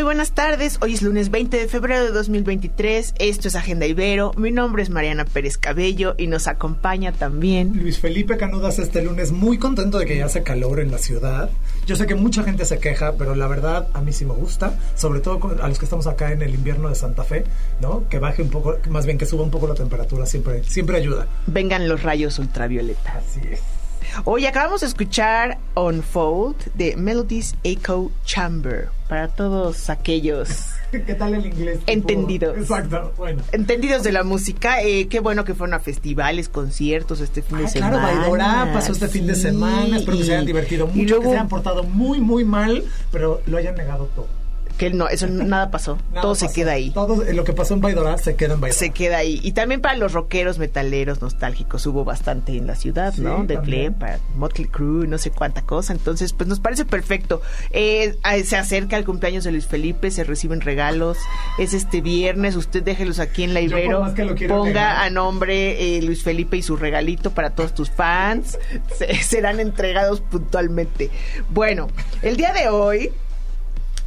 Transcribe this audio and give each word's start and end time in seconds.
Muy 0.00 0.04
buenas 0.06 0.32
tardes. 0.32 0.78
Hoy 0.80 0.94
es 0.94 1.02
lunes 1.02 1.30
20 1.30 1.58
de 1.58 1.68
febrero 1.68 2.02
de 2.06 2.10
2023. 2.10 3.16
Esto 3.18 3.48
es 3.48 3.54
Agenda 3.54 3.84
Ibero. 3.84 4.32
Mi 4.34 4.50
nombre 4.50 4.82
es 4.82 4.88
Mariana 4.88 5.26
Pérez 5.26 5.58
Cabello 5.58 6.14
y 6.16 6.26
nos 6.26 6.46
acompaña 6.46 7.12
también 7.12 7.78
Luis 7.78 7.98
Felipe 7.98 8.38
Canudas 8.38 8.78
este 8.78 9.02
lunes. 9.02 9.30
Muy 9.30 9.58
contento 9.58 9.98
de 9.98 10.06
que 10.06 10.16
ya 10.16 10.24
hace 10.24 10.42
calor 10.42 10.80
en 10.80 10.90
la 10.90 10.96
ciudad. 10.96 11.50
Yo 11.86 11.96
sé 11.96 12.06
que 12.06 12.14
mucha 12.14 12.42
gente 12.44 12.64
se 12.64 12.78
queja, 12.78 13.12
pero 13.18 13.34
la 13.34 13.46
verdad 13.46 13.88
a 13.92 14.00
mí 14.00 14.14
sí 14.14 14.24
me 14.24 14.32
gusta. 14.32 14.72
Sobre 14.94 15.20
todo 15.20 15.58
a 15.62 15.68
los 15.68 15.78
que 15.78 15.84
estamos 15.84 16.06
acá 16.06 16.32
en 16.32 16.40
el 16.40 16.54
invierno 16.54 16.88
de 16.88 16.94
Santa 16.94 17.22
Fe, 17.22 17.44
¿no? 17.82 18.08
Que 18.08 18.18
baje 18.18 18.40
un 18.40 18.48
poco, 18.48 18.78
más 18.88 19.04
bien 19.04 19.18
que 19.18 19.26
suba 19.26 19.42
un 19.42 19.50
poco 19.50 19.68
la 19.68 19.74
temperatura, 19.74 20.24
siempre, 20.24 20.64
siempre 20.64 20.96
ayuda. 20.96 21.26
Vengan 21.46 21.90
los 21.90 22.02
rayos 22.02 22.38
ultravioleta. 22.38 23.18
Así 23.18 23.42
es. 23.52 23.79
Hoy 24.24 24.46
acabamos 24.46 24.80
de 24.80 24.86
escuchar 24.86 25.58
Unfold 25.74 26.56
de 26.74 26.96
Melodies 26.96 27.54
Echo 27.64 28.10
Chamber 28.24 28.88
para 29.08 29.28
todos 29.28 29.90
aquellos. 29.90 30.48
¿Qué 30.90 31.14
tal 31.14 31.34
el 31.34 31.46
inglés? 31.46 31.80
Entendidos. 31.86 32.56
Exacto, 32.56 33.12
bueno. 33.16 33.42
Entendidos 33.52 34.02
de 34.02 34.12
la 34.12 34.24
música. 34.24 34.82
Eh, 34.82 35.08
qué 35.08 35.20
bueno 35.20 35.44
que 35.44 35.54
fueron 35.54 35.74
a 35.74 35.80
festivales, 35.80 36.48
conciertos 36.48 37.20
este 37.20 37.42
fin 37.42 37.58
de 37.58 37.68
semana. 37.68 37.98
Claro, 37.98 38.20
Baidora 38.20 38.70
pasó 38.72 38.92
este 38.92 39.08
fin 39.08 39.26
de 39.26 39.36
semana. 39.36 39.98
Espero 39.98 40.18
que 40.18 40.24
se 40.24 40.32
hayan 40.32 40.46
divertido 40.46 40.86
mucho, 40.86 40.98
y 40.98 41.06
luego, 41.06 41.22
que 41.22 41.28
se 41.28 41.34
hayan 41.34 41.48
portado 41.48 41.84
muy, 41.84 42.20
muy 42.20 42.44
mal, 42.44 42.84
pero 43.12 43.40
lo 43.46 43.58
hayan 43.58 43.76
negado 43.76 44.08
todo 44.14 44.39
que 44.80 44.88
no, 44.88 45.08
eso 45.08 45.26
nada 45.26 45.70
pasó. 45.70 45.98
todo 46.22 46.34
se 46.34 46.50
queda 46.50 46.72
ahí. 46.72 46.90
Todo 46.90 47.22
lo 47.22 47.44
que 47.44 47.52
pasó 47.52 47.74
en 47.74 47.82
Baidora 47.82 48.16
se 48.16 48.34
queda 48.34 48.54
en 48.54 48.62
Baidora. 48.62 48.78
Se 48.78 48.90
queda 48.90 49.18
ahí. 49.18 49.38
Y 49.42 49.52
también 49.52 49.82
para 49.82 49.94
los 49.96 50.14
rockeros 50.14 50.58
metaleros 50.58 51.20
nostálgicos 51.20 51.84
hubo 51.84 52.02
bastante 52.02 52.56
en 52.56 52.66
la 52.66 52.76
ciudad, 52.76 53.14
¿no? 53.16 53.44
De 53.44 53.58
para 53.90 54.18
Motley 54.36 54.68
Crue, 54.68 55.06
no 55.06 55.18
sé 55.18 55.32
cuánta 55.32 55.60
cosa. 55.60 55.92
Entonces, 55.92 56.32
pues 56.32 56.48
nos 56.48 56.60
parece 56.60 56.86
perfecto. 56.86 57.42
Eh, 57.72 58.16
se 58.42 58.56
acerca 58.56 58.96
el 58.96 59.04
cumpleaños 59.04 59.44
de 59.44 59.52
Luis 59.52 59.66
Felipe, 59.66 60.10
se 60.10 60.24
reciben 60.24 60.62
regalos. 60.62 61.18
Es 61.58 61.74
este 61.74 62.00
viernes, 62.00 62.56
usted 62.56 62.82
déjelos 62.82 63.18
aquí 63.18 63.42
en 63.42 63.52
la 63.52 63.60
Ibero. 63.60 64.14
Ponga 64.48 65.04
a 65.04 65.10
nombre 65.10 65.98
eh, 65.98 66.00
Luis 66.00 66.22
Felipe 66.22 66.56
y 66.56 66.62
su 66.62 66.76
regalito 66.76 67.32
para 67.32 67.50
todos 67.50 67.74
tus 67.74 67.90
fans. 67.90 68.58
serán 69.20 69.60
entregados 69.60 70.22
puntualmente. 70.22 71.10
Bueno, 71.50 71.88
el 72.22 72.38
día 72.38 72.54
de 72.54 72.70
hoy 72.70 73.12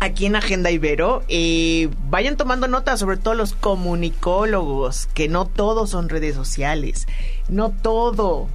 aquí 0.03 0.25
en 0.25 0.35
Agenda 0.35 0.71
Ibero. 0.71 1.23
Eh, 1.27 1.89
vayan 2.09 2.37
tomando 2.37 2.67
nota, 2.67 2.97
sobre 2.97 3.17
todo 3.17 3.33
los 3.33 3.53
comunicólogos, 3.53 5.07
que 5.13 5.27
no 5.27 5.45
todos 5.45 5.89
son 5.89 6.09
redes 6.09 6.35
sociales, 6.35 7.07
no 7.49 7.71
todo 7.71 8.47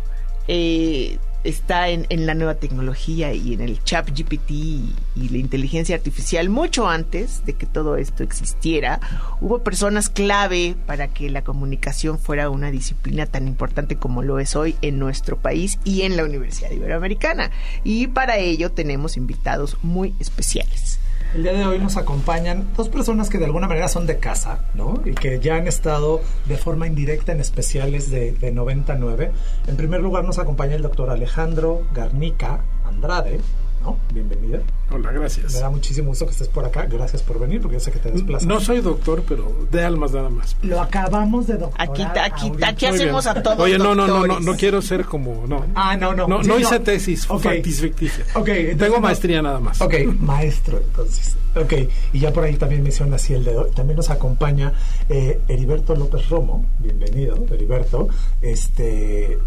eh, 0.46 1.19
está 1.44 1.88
en, 1.88 2.06
la 2.26 2.34
nueva 2.34 2.56
tecnología 2.56 3.32
y 3.32 3.54
en 3.54 3.60
el 3.60 3.82
chat 3.84 4.08
GPT 4.10 4.50
y 4.50 5.28
la 5.30 5.38
inteligencia 5.38 5.96
artificial. 5.96 6.48
Mucho 6.50 6.88
antes 6.88 7.44
de 7.46 7.54
que 7.54 7.66
todo 7.66 7.96
esto 7.96 8.22
existiera, 8.22 9.00
hubo 9.41 9.62
personas 9.62 10.08
clave 10.08 10.76
para 10.86 11.08
que 11.08 11.30
la 11.30 11.42
comunicación 11.42 12.19
fuera 12.19 12.50
una 12.50 12.70
disciplina 12.70 13.26
tan 13.26 13.46
importante 13.46 13.96
como 13.96 14.22
lo 14.22 14.38
es 14.38 14.56
hoy 14.56 14.76
en 14.82 14.98
nuestro 14.98 15.36
país 15.38 15.78
y 15.84 16.03
en 16.03 16.16
la 16.16 16.25
Universidad 16.25 16.70
Iberoamericana. 16.70 17.50
Y 17.84 18.09
para 18.09 18.38
ello 18.38 18.70
tenemos 18.72 19.16
invitados 19.16 19.76
muy 19.82 20.15
especiales. 20.19 20.98
El 21.34 21.43
día 21.43 21.53
de 21.53 21.66
hoy 21.66 21.78
nos 21.78 21.99
acompañan 21.99 22.66
dos 22.75 22.89
personas 22.89 23.28
que 23.28 23.37
de 23.37 23.44
alguna 23.44 23.69
manera 23.69 23.89
son 23.89 24.06
de 24.06 24.19
casa, 24.19 24.61
¿no? 24.75 25.03
Y 25.05 25.12
que 25.12 25.41
ya 25.41 25.56
han 25.56 25.69
estado 25.69 26.22
de 26.47 26.56
forma 26.56 26.87
indirecta 26.87 27.33
en 27.33 27.41
especiales 27.41 28.11
de, 28.11 28.33
de 28.33 28.50
99. 28.50 29.31
En 29.66 29.77
primer 29.77 30.00
lugar 30.00 30.25
nos 30.25 30.39
acompaña 30.39 30.75
el 30.75 30.83
doctor 30.83 31.11
Alejandro 31.11 31.83
Garnica 31.93 32.61
Andrade, 32.87 33.41
¿no? 33.88 33.99
Bienvenida. 34.12 34.60
Hola, 34.91 35.12
gracias. 35.12 35.54
Me 35.54 35.60
da 35.60 35.71
muchísimo 35.71 36.09
gusto 36.09 36.26
que 36.26 36.32
estés 36.32 36.49
por 36.49 36.65
acá. 36.65 36.87
Gracias 36.87 37.22
por 37.22 37.38
venir, 37.38 37.60
porque 37.60 37.76
yo 37.76 37.81
sé 37.81 37.91
que 37.91 37.99
te 37.99 38.10
desplazas. 38.10 38.47
No 38.47 38.60
soy 38.60 38.81
doctor, 38.81 39.22
pero 39.26 39.66
de 39.71 39.84
almas 39.84 40.12
nada 40.12 40.28
más. 40.28 40.56
Lo 40.62 40.81
acabamos 40.81 41.47
de 41.47 41.56
doctorar. 41.56 41.88
Aquí, 41.88 42.03
aquí, 42.03 42.53
aquí 42.62 42.87
hacemos 42.87 43.27
a 43.27 43.43
todos 43.43 43.59
Oye, 43.60 43.78
no, 43.78 43.94
no, 43.94 44.06
no, 44.06 44.27
no, 44.27 44.41
no 44.41 44.56
quiero 44.56 44.82
ser 44.82 45.04
como, 45.04 45.47
no. 45.47 45.65
Ah, 45.75 45.97
no, 45.97 46.15
no. 46.15 46.27
No, 46.27 46.43
no 46.43 46.59
hice 46.59 46.81
tesis 46.81 47.28
okay. 47.31 47.62
ficticia. 47.62 48.25
Okay, 48.34 48.75
Tengo 48.75 49.00
maestría 49.00 49.43
nada 49.43 49.60
más. 49.60 49.81
Ok, 49.81 49.94
maestro, 50.21 50.78
entonces. 50.78 51.37
Ok, 51.56 51.72
y 52.12 52.21
ya 52.21 52.32
por 52.32 52.44
ahí 52.44 52.56
también 52.56 52.82
menciona 52.82 53.16
así 53.16 53.34
el 53.34 53.44
de 53.44 53.56
hoy. 53.56 53.71
También 53.75 53.97
nos 53.97 54.10
acompaña 54.10 54.72
eh, 55.09 55.41
Heriberto 55.48 55.94
López 55.94 56.28
Romo. 56.28 56.65
Bienvenido, 56.78 57.44
Heriberto. 57.50 58.09
Este, 58.43 59.38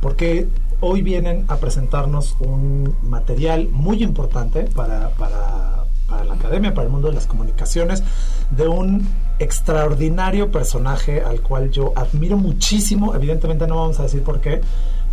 porque 0.00 0.46
hoy 0.80 1.02
vienen 1.02 1.44
a 1.48 1.56
presentarnos 1.56 2.36
un 2.40 2.94
material 3.02 3.68
muy 3.70 4.02
importante 4.02 4.64
para, 4.64 5.10
para, 5.10 5.84
para, 6.08 6.24
la 6.24 6.34
academia, 6.34 6.74
para 6.74 6.86
el 6.86 6.92
mundo 6.92 7.08
de 7.08 7.14
las 7.14 7.26
comunicaciones, 7.26 8.02
de 8.50 8.66
un 8.66 9.06
extraordinario 9.38 10.50
personaje 10.50 11.22
al 11.22 11.40
cual 11.40 11.70
yo 11.70 11.92
admiro 11.96 12.36
muchísimo. 12.36 13.14
Evidentemente 13.14 13.66
no 13.66 13.76
vamos 13.76 14.00
a 14.00 14.04
decir 14.04 14.22
por 14.22 14.40
qué, 14.40 14.60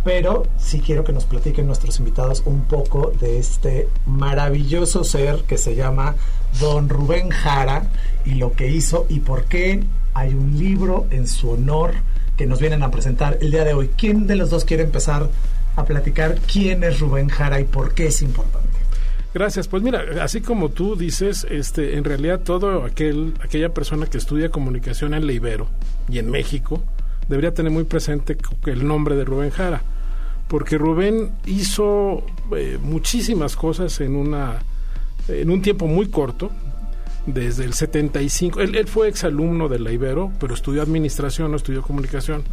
pero 0.04 0.46
sí 0.56 0.80
quiero 0.80 1.04
que 1.04 1.12
nos 1.12 1.24
platiquen 1.24 1.66
nuestros 1.66 1.98
invitados 1.98 2.42
un 2.46 2.62
poco 2.62 3.12
de 3.20 3.38
este 3.38 3.88
maravilloso 4.06 5.04
ser 5.04 5.42
que 5.42 5.58
se 5.58 5.74
llama 5.74 6.14
Don 6.60 6.88
Rubén 6.88 7.30
Jara 7.30 7.90
y 8.24 8.34
lo 8.34 8.52
que 8.52 8.68
hizo 8.70 9.06
y 9.08 9.20
por 9.20 9.44
qué 9.44 9.82
hay 10.14 10.34
un 10.34 10.58
libro 10.58 11.06
en 11.10 11.28
su 11.28 11.50
honor 11.50 11.92
que 12.36 12.46
nos 12.46 12.60
vienen 12.60 12.82
a 12.82 12.90
presentar 12.90 13.38
el 13.40 13.50
día 13.50 13.64
de 13.64 13.74
hoy. 13.74 13.90
¿Quién 13.96 14.26
de 14.26 14.36
los 14.36 14.50
dos 14.50 14.64
quiere 14.64 14.84
empezar 14.84 15.28
a 15.78 15.84
platicar 15.84 16.38
quién 16.50 16.84
es 16.84 17.00
Rubén 17.00 17.28
Jara 17.28 17.60
y 17.60 17.64
por 17.64 17.94
qué 17.94 18.06
es 18.06 18.22
importante. 18.22 18.68
Gracias. 19.34 19.68
Pues 19.68 19.82
mira, 19.82 20.04
así 20.22 20.40
como 20.40 20.70
tú 20.70 20.96
dices, 20.96 21.46
este, 21.50 21.96
en 21.96 22.04
realidad 22.04 22.40
todo 22.40 22.84
aquel, 22.84 23.34
aquella 23.40 23.72
persona 23.72 24.06
que 24.06 24.18
estudia 24.18 24.50
comunicación 24.50 25.14
en 25.14 25.26
la 25.26 25.32
Ibero 25.32 25.68
y 26.08 26.18
en 26.18 26.30
México 26.30 26.82
debería 27.28 27.52
tener 27.52 27.70
muy 27.70 27.84
presente 27.84 28.36
el 28.66 28.86
nombre 28.86 29.14
de 29.16 29.24
Rubén 29.24 29.50
Jara, 29.50 29.82
porque 30.48 30.78
Rubén 30.78 31.32
hizo 31.44 32.24
eh, 32.56 32.78
muchísimas 32.82 33.54
cosas 33.54 34.00
en 34.00 34.16
una 34.16 34.62
en 35.28 35.50
un 35.50 35.60
tiempo 35.60 35.86
muy 35.86 36.08
corto, 36.08 36.50
desde 37.26 37.64
el 37.64 37.74
75. 37.74 38.60
Él, 38.60 38.74
él 38.74 38.86
fue 38.86 39.08
exalumno 39.08 39.68
de 39.68 39.78
la 39.78 39.92
Ibero, 39.92 40.32
pero 40.40 40.54
estudió 40.54 40.82
administración, 40.82 41.50
no 41.50 41.56
estudió 41.56 41.82
comunicación. 41.82 42.44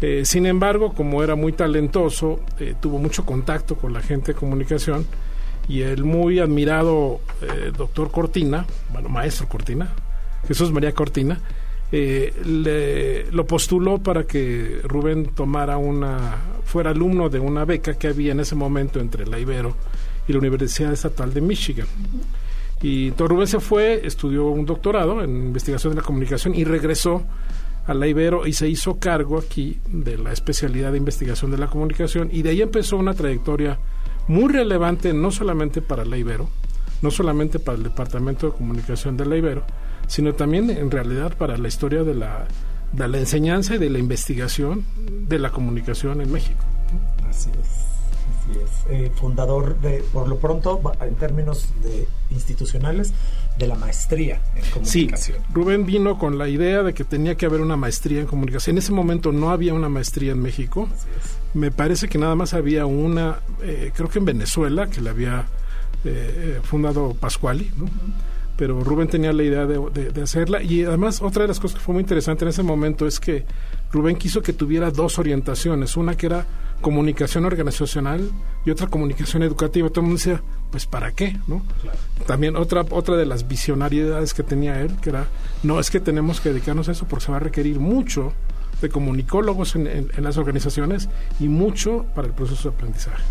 Eh, 0.00 0.22
sin 0.24 0.46
embargo, 0.46 0.94
como 0.94 1.22
era 1.22 1.34
muy 1.34 1.52
talentoso, 1.52 2.40
eh, 2.58 2.74
tuvo 2.80 2.98
mucho 2.98 3.26
contacto 3.26 3.76
con 3.76 3.92
la 3.92 4.00
gente 4.00 4.32
de 4.32 4.38
comunicación 4.38 5.04
y 5.68 5.82
el 5.82 6.04
muy 6.04 6.38
admirado 6.38 7.20
eh, 7.42 7.70
doctor 7.76 8.10
Cortina, 8.10 8.64
bueno, 8.92 9.10
maestro 9.10 9.46
Cortina, 9.46 9.88
Jesús 10.48 10.72
María 10.72 10.92
Cortina, 10.92 11.38
le, 11.92 13.30
lo 13.32 13.44
postuló 13.46 13.98
para 13.98 14.22
que 14.22 14.80
Rubén 14.84 15.26
tomara 15.34 15.76
una, 15.76 16.36
fuera 16.64 16.90
alumno 16.90 17.28
de 17.28 17.40
una 17.40 17.64
beca 17.64 17.94
que 17.94 18.06
había 18.06 18.30
en 18.30 18.38
ese 18.38 18.54
momento 18.54 19.00
entre 19.00 19.26
la 19.26 19.40
Ibero 19.40 19.74
y 20.28 20.32
la 20.32 20.38
Universidad 20.38 20.92
Estatal 20.92 21.34
de 21.34 21.40
Michigan. 21.40 21.88
Y 22.80 23.08
entonces 23.08 23.28
Rubén 23.28 23.46
se 23.48 23.60
fue, 23.60 24.06
estudió 24.06 24.46
un 24.46 24.64
doctorado 24.64 25.22
en 25.22 25.30
investigación 25.30 25.94
de 25.94 26.00
la 26.00 26.06
comunicación 26.06 26.54
y 26.54 26.64
regresó 26.64 27.24
a 27.86 27.94
la 27.94 28.06
Ibero 28.06 28.46
y 28.46 28.52
se 28.52 28.68
hizo 28.68 28.98
cargo 28.98 29.38
aquí 29.38 29.80
de 29.88 30.18
la 30.18 30.32
especialidad 30.32 30.92
de 30.92 30.98
investigación 30.98 31.50
de 31.50 31.58
la 31.58 31.68
comunicación 31.68 32.28
y 32.32 32.42
de 32.42 32.50
ahí 32.50 32.62
empezó 32.62 32.96
una 32.96 33.14
trayectoria 33.14 33.78
muy 34.28 34.52
relevante 34.52 35.12
no 35.12 35.30
solamente 35.30 35.82
para 35.82 36.04
la 36.04 36.16
Ibero, 36.16 36.48
no 37.02 37.10
solamente 37.10 37.58
para 37.58 37.78
el 37.78 37.84
Departamento 37.84 38.48
de 38.48 38.56
Comunicación 38.56 39.16
de 39.16 39.26
la 39.26 39.36
Ibero, 39.36 39.64
sino 40.06 40.34
también 40.34 40.70
en 40.70 40.90
realidad 40.90 41.36
para 41.36 41.56
la 41.56 41.68
historia 41.68 42.04
de 42.04 42.14
la, 42.14 42.46
de 42.92 43.08
la 43.08 43.18
enseñanza 43.18 43.74
y 43.74 43.78
de 43.78 43.90
la 43.90 43.98
investigación 43.98 44.84
de 45.28 45.38
la 45.38 45.50
comunicación 45.50 46.20
en 46.20 46.30
México. 46.30 46.64
Así 47.28 47.50
es. 47.60 47.99
Eh, 48.88 49.12
fundador 49.14 49.78
de, 49.80 50.02
por 50.12 50.26
lo 50.26 50.38
pronto, 50.38 50.80
en 51.00 51.14
términos 51.14 51.68
de 51.82 52.08
institucionales, 52.30 53.12
de 53.58 53.66
la 53.66 53.76
maestría 53.76 54.40
en 54.56 54.62
comunicación. 54.70 55.38
Sí, 55.38 55.44
Rubén 55.52 55.86
vino 55.86 56.18
con 56.18 56.38
la 56.38 56.48
idea 56.48 56.82
de 56.82 56.92
que 56.92 57.04
tenía 57.04 57.36
que 57.36 57.46
haber 57.46 57.60
una 57.60 57.76
maestría 57.76 58.20
en 58.20 58.26
comunicación. 58.26 58.74
En 58.74 58.78
ese 58.78 58.92
momento 58.92 59.30
no 59.30 59.50
había 59.50 59.74
una 59.74 59.88
maestría 59.88 60.32
en 60.32 60.42
México. 60.42 60.88
Me 61.54 61.70
parece 61.70 62.08
que 62.08 62.18
nada 62.18 62.34
más 62.34 62.52
había 62.54 62.86
una, 62.86 63.38
eh, 63.62 63.92
creo 63.94 64.08
que 64.08 64.18
en 64.18 64.24
Venezuela, 64.24 64.88
que 64.88 65.00
la 65.00 65.10
había 65.10 65.46
eh, 66.04 66.58
fundado 66.62 67.14
Pascuali, 67.14 67.70
pero 68.56 68.82
Rubén 68.82 69.08
tenía 69.08 69.32
la 69.32 69.42
idea 69.42 69.66
de, 69.66 70.22
hacerla 70.22 70.62
y 70.62 70.84
además 70.84 71.22
otra 71.22 71.42
de 71.42 71.48
las 71.48 71.60
cosas 71.60 71.78
que 71.78 71.84
fue 71.84 71.94
muy 71.94 72.02
interesante 72.02 72.44
en 72.44 72.50
ese 72.50 72.62
momento 72.62 73.06
es 73.06 73.20
que 73.20 73.44
Rubén 73.92 74.16
quiso 74.16 74.42
que 74.42 74.52
tuviera 74.52 74.90
dos 74.90 75.18
orientaciones, 75.18 75.96
una 75.96 76.16
que 76.16 76.26
era 76.26 76.46
comunicación 76.80 77.44
organizacional 77.44 78.30
y 78.64 78.70
otra 78.70 78.86
comunicación 78.88 79.42
educativa. 79.42 79.88
Todo 79.88 80.00
el 80.00 80.06
mundo 80.08 80.18
decía, 80.18 80.42
pues 80.70 80.86
¿para 80.86 81.12
qué? 81.12 81.38
¿no? 81.46 81.62
También 82.26 82.56
otra, 82.56 82.84
otra 82.90 83.16
de 83.16 83.26
las 83.26 83.48
visionariedades 83.48 84.34
que 84.34 84.42
tenía 84.42 84.80
él, 84.80 84.96
que 85.00 85.10
era, 85.10 85.26
no 85.62 85.80
es 85.80 85.90
que 85.90 86.00
tenemos 86.00 86.40
que 86.40 86.50
dedicarnos 86.50 86.88
a 86.88 86.92
eso 86.92 87.06
porque 87.06 87.24
se 87.24 87.32
va 87.32 87.38
a 87.38 87.40
requerir 87.40 87.80
mucho 87.80 88.32
de 88.80 88.88
comunicólogos 88.88 89.76
en 89.76 90.10
las 90.16 90.38
organizaciones 90.38 91.08
y 91.38 91.48
mucho 91.48 92.06
para 92.14 92.28
el 92.28 92.34
proceso 92.34 92.70
de 92.70 92.76
aprendizaje. 92.76 93.22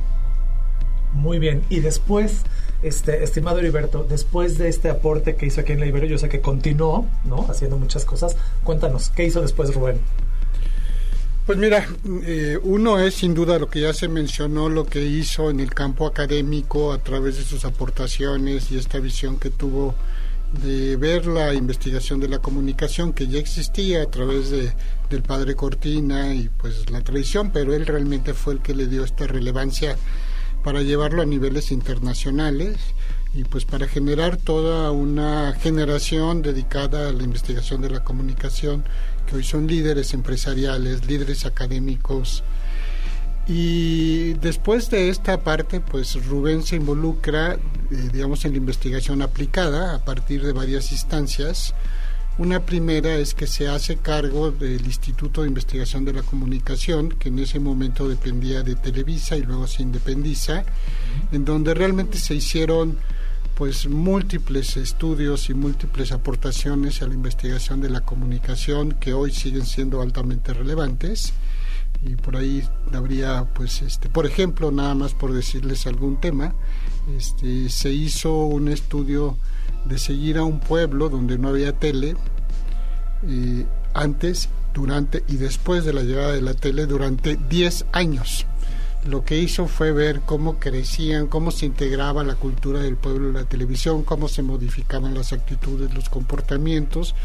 Muy 1.14 1.40
bien. 1.40 1.64
Y 1.70 1.80
después, 1.80 2.44
este, 2.84 3.24
estimado 3.24 3.60
Heriberto, 3.60 4.06
después 4.08 4.58
de 4.58 4.70
este 4.70 4.90
aporte 4.90 5.36
que 5.36 5.46
hizo 5.46 5.62
aquí 5.62 5.74
en 5.74 5.80
la 5.80 5.88
Ibero, 5.88 6.06
yo 6.06 6.18
sé 6.18 6.30
que 6.30 6.42
continuó, 6.42 7.06
¿no? 7.26 7.48
Haciendo 7.50 7.78
muchas 7.78 8.06
cosas. 8.06 8.38
Cuéntanos, 8.64 9.10
¿qué 9.10 9.26
hizo 9.26 9.42
después 9.42 9.74
Rubén? 9.74 10.00
Pues 11.50 11.58
mira, 11.58 11.88
eh, 12.28 12.60
uno 12.62 13.00
es 13.00 13.16
sin 13.16 13.34
duda 13.34 13.58
lo 13.58 13.72
que 13.72 13.82
ya 13.82 13.92
se 13.92 14.08
mencionó, 14.08 14.70
lo 14.70 14.86
que 14.86 15.02
hizo 15.02 15.50
en 15.50 15.60
el 15.60 15.74
campo 15.74 16.06
académico 16.06 16.94
a 16.94 17.00
través 17.00 17.38
de 17.38 17.44
sus 17.44 17.66
aportaciones 17.66 18.72
y 18.72 18.78
esta 18.78 19.00
visión 19.00 19.40
que 19.40 19.50
tuvo 19.50 19.96
de 20.62 20.96
ver 20.96 21.26
la 21.26 21.56
investigación 21.56 22.20
de 22.20 22.28
la 22.28 22.38
comunicación 22.38 23.14
que 23.14 23.26
ya 23.26 23.40
existía 23.40 24.04
a 24.04 24.12
través 24.12 24.52
de, 24.52 24.74
del 25.10 25.24
padre 25.24 25.56
Cortina 25.56 26.36
y 26.36 26.50
pues 26.50 26.88
la 26.92 27.02
tradición, 27.02 27.50
pero 27.50 27.74
él 27.74 27.88
realmente 27.88 28.36
fue 28.36 28.54
el 28.54 28.62
que 28.62 28.76
le 28.76 28.86
dio 28.86 29.04
esta 29.04 29.26
relevancia 29.26 29.98
para 30.64 30.84
llevarlo 30.84 31.24
a 31.24 31.26
niveles 31.26 31.72
internacionales 31.72 32.78
y 33.34 33.44
pues 33.44 33.66
para 33.66 33.88
generar 33.88 34.38
toda 34.38 34.92
una 34.92 35.54
generación 35.54 36.42
dedicada 36.42 37.10
a 37.10 37.14
la 37.14 37.24
investigación 37.24 37.82
de 37.82 37.90
la 37.90 38.04
comunicación, 38.04 38.84
que 39.28 39.36
hoy 39.36 39.44
son 39.44 39.68
líderes 39.68 40.14
empresariales, 40.14 41.06
líderes 41.06 41.46
académicos. 41.46 42.44
Y 43.48 44.34
después 44.34 44.90
de 44.90 45.10
esta 45.10 45.44
parte, 45.44 45.80
pues 45.80 46.24
Rubén 46.26 46.64
se 46.64 46.76
involucra, 46.76 47.54
eh, 47.54 47.60
digamos, 48.12 48.46
en 48.46 48.52
la 48.52 48.58
investigación 48.58 49.22
aplicada 49.22 49.96
a 49.96 50.06
partir 50.06 50.44
de 50.46 50.54
varias 50.54 50.92
instancias 50.92 51.74
una 52.40 52.62
primera 52.62 53.16
es 53.16 53.34
que 53.34 53.48
se 53.48 53.68
hace 53.68 53.98
cargo 53.98 54.50
del 54.50 54.86
Instituto 54.86 55.42
de 55.42 55.50
Investigación 55.50 56.06
de 56.06 56.14
la 56.14 56.22
Comunicación, 56.22 57.10
que 57.10 57.28
en 57.28 57.38
ese 57.40 57.60
momento 57.60 58.08
dependía 58.08 58.64
de 58.64 58.76
Televisa 58.76 59.36
y 59.36 59.42
luego 59.42 59.68
se 59.68 59.82
independiza, 59.82 60.64
en 61.34 61.44
donde 61.44 61.74
realmente 61.74 62.18
se 62.18 62.36
hicieron 62.36 62.98
pues 63.60 63.88
múltiples 63.88 64.78
estudios 64.78 65.50
y 65.50 65.54
múltiples 65.54 66.12
aportaciones 66.12 67.04
a 67.04 67.08
la 67.08 67.14
investigación 67.14 67.82
de 67.82 67.92
la 67.92 68.02
comunicación 68.02 68.94
que 68.94 69.14
hoy 69.14 69.32
siguen 69.32 69.66
siendo 69.66 70.02
altamente 70.02 70.54
relevantes 70.54 71.34
y 72.04 72.16
por 72.16 72.38
ahí 72.38 72.64
habría 72.94 73.46
pues 73.54 73.84
este 73.84 74.10
por 74.10 74.26
ejemplo 74.26 74.72
nada 74.72 74.96
más 74.96 75.14
por 75.14 75.34
decirles 75.34 75.86
algún 75.86 76.20
tema 76.20 76.56
este 77.16 77.70
se 77.70 77.92
hizo 77.92 78.34
un 78.34 78.70
estudio 78.70 79.38
de 79.86 79.98
seguir 79.98 80.38
a 80.38 80.44
un 80.44 80.60
pueblo 80.60 81.10
donde 81.10 81.38
no 81.38 81.50
había 81.50 81.74
tele 81.74 82.16
eh, 83.28 83.66
antes, 83.94 84.50
durante 84.74 85.24
y 85.28 85.36
después 85.36 85.84
de 85.84 85.94
la 85.94 86.04
llegada 86.04 86.32
de 86.32 86.42
la 86.42 86.54
tele 86.54 86.86
durante 86.86 87.38
10 87.50 87.88
años. 87.92 88.46
Lo 89.06 89.24
que 89.24 89.38
hizo 89.38 89.68
fue 89.68 89.92
ver 89.92 90.22
cómo 90.22 90.60
crecían, 90.60 91.28
cómo 91.28 91.52
se 91.52 91.66
integraba 91.66 92.24
la 92.24 92.36
cultura 92.36 92.80
del 92.80 92.98
pueblo 92.98 93.30
en 93.30 93.36
la 93.36 93.46
televisión, 93.46 94.04
cómo 94.04 94.28
se 94.28 94.42
modificaban 94.42 95.14
las 95.14 95.32
actitudes, 95.32 95.94
los 95.94 96.10
comportamientos. 96.10 97.16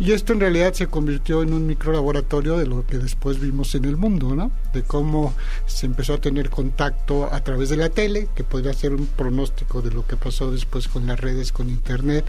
Y 0.00 0.12
esto 0.12 0.32
en 0.32 0.40
realidad 0.40 0.72
se 0.72 0.86
convirtió 0.86 1.42
en 1.42 1.52
un 1.52 1.66
micro 1.66 1.92
laboratorio 1.92 2.56
de 2.56 2.66
lo 2.66 2.86
que 2.86 2.96
después 2.96 3.38
vimos 3.38 3.74
en 3.74 3.84
el 3.84 3.98
mundo, 3.98 4.34
¿no? 4.34 4.50
De 4.72 4.82
cómo 4.82 5.34
se 5.66 5.84
empezó 5.84 6.14
a 6.14 6.20
tener 6.20 6.48
contacto 6.48 7.28
a 7.30 7.40
través 7.44 7.68
de 7.68 7.76
la 7.76 7.90
tele, 7.90 8.28
que 8.34 8.42
podría 8.42 8.72
ser 8.72 8.94
un 8.94 9.04
pronóstico 9.04 9.82
de 9.82 9.90
lo 9.90 10.06
que 10.06 10.16
pasó 10.16 10.50
después 10.50 10.88
con 10.88 11.06
las 11.06 11.20
redes, 11.20 11.52
con 11.52 11.68
Internet. 11.68 12.24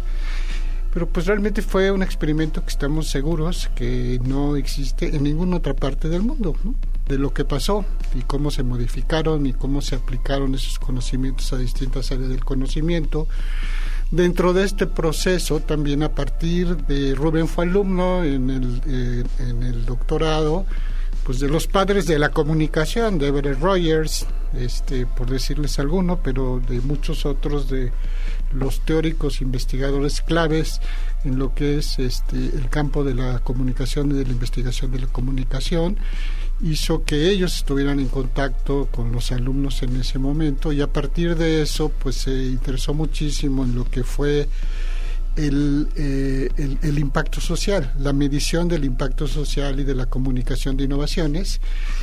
Pero 0.94 1.08
pues 1.08 1.26
realmente 1.26 1.62
fue 1.62 1.92
un 1.92 2.04
experimento 2.04 2.64
que 2.64 2.70
estamos 2.70 3.08
seguros 3.08 3.70
que 3.76 4.20
no 4.24 4.56
existe 4.56 5.16
en 5.16 5.24
ninguna 5.24 5.58
otra 5.58 5.74
parte 5.74 6.10
del 6.10 6.22
mundo, 6.22 6.56
¿no? 6.64 6.76
de 7.08 7.18
lo 7.18 7.34
que 7.34 7.44
pasó 7.44 7.86
y 8.16 8.22
cómo 8.22 8.52
se 8.52 8.64
modificaron 8.64 9.46
y 9.46 9.54
cómo 9.54 9.82
se 9.82 9.96
aplicaron 9.96 10.56
esos 10.56 10.80
conocimientos 10.80 11.52
a 11.54 11.58
distintas 11.58 12.12
áreas 12.12 12.30
del 12.30 12.46
conocimiento. 12.46 13.28
Dentro 14.12 14.54
de 14.54 14.66
este 14.66 14.88
proceso, 14.88 15.60
también 15.60 16.04
a 16.04 16.10
partir 16.10 16.78
de 16.86 17.16
Rubén 17.16 17.48
fue 17.48 17.66
alumno 17.66 18.24
en 18.24 18.50
el, 18.50 18.82
eh, 18.86 19.24
en 19.40 19.64
el 19.64 19.86
doctorado, 19.86 20.66
pues 21.24 21.40
de 21.40 21.48
los 21.48 21.68
padres 21.68 22.08
de 22.08 22.20
la 22.20 22.30
comunicación, 22.30 23.18
de 23.20 23.28
Everett 23.28 23.60
Rogers, 23.60 24.26
este, 24.54 25.06
por 25.06 25.30
decirles 25.30 25.80
alguno, 25.80 26.20
pero 26.22 26.62
de 26.68 26.82
muchos 26.82 27.26
otros 27.26 27.70
de 27.70 27.92
los 28.54 28.82
teóricos 28.82 29.42
investigadores 29.42 30.22
claves 30.22 30.82
en 31.24 31.38
lo 31.38 31.54
que 31.54 31.78
es 31.78 32.00
este, 32.00 32.38
el 32.38 32.70
campo 32.70 33.04
de 33.04 33.16
la 33.16 33.40
comunicación 33.40 34.12
y 34.12 34.16
de 34.16 34.26
la 34.26 34.32
investigación 34.32 34.92
de 34.92 35.00
la 35.00 35.08
comunicación 35.08 35.98
hizo 36.62 37.04
que 37.04 37.30
ellos 37.30 37.56
estuvieran 37.56 38.00
en 38.00 38.08
contacto 38.08 38.88
con 38.92 39.12
los 39.12 39.32
alumnos 39.32 39.82
en 39.84 39.96
ese 40.00 40.20
momento 40.20 40.72
y 40.72 40.82
a 40.82 40.88
partir 40.88 41.36
de 41.36 41.62
eso 41.62 41.90
pues 41.90 42.16
se 42.16 42.32
interesó 42.32 42.94
muchísimo 42.94 43.64
en 43.64 43.76
lo 43.76 43.86
que 43.86 44.04
fue 44.04 44.48
el, 45.36 45.88
eh, 45.96 46.50
el, 46.82 47.00
impacto 47.00 47.40
social, 47.40 47.94
la 47.98 48.12
medición 48.12 48.68
del 48.68 48.84
impacto 48.84 49.28
social 49.28 49.80
y 49.80 49.84
de 49.84 49.96
la 49.96 50.06
comunicación 50.06 50.76
de 50.76 50.84
innovaciones, 50.84 51.62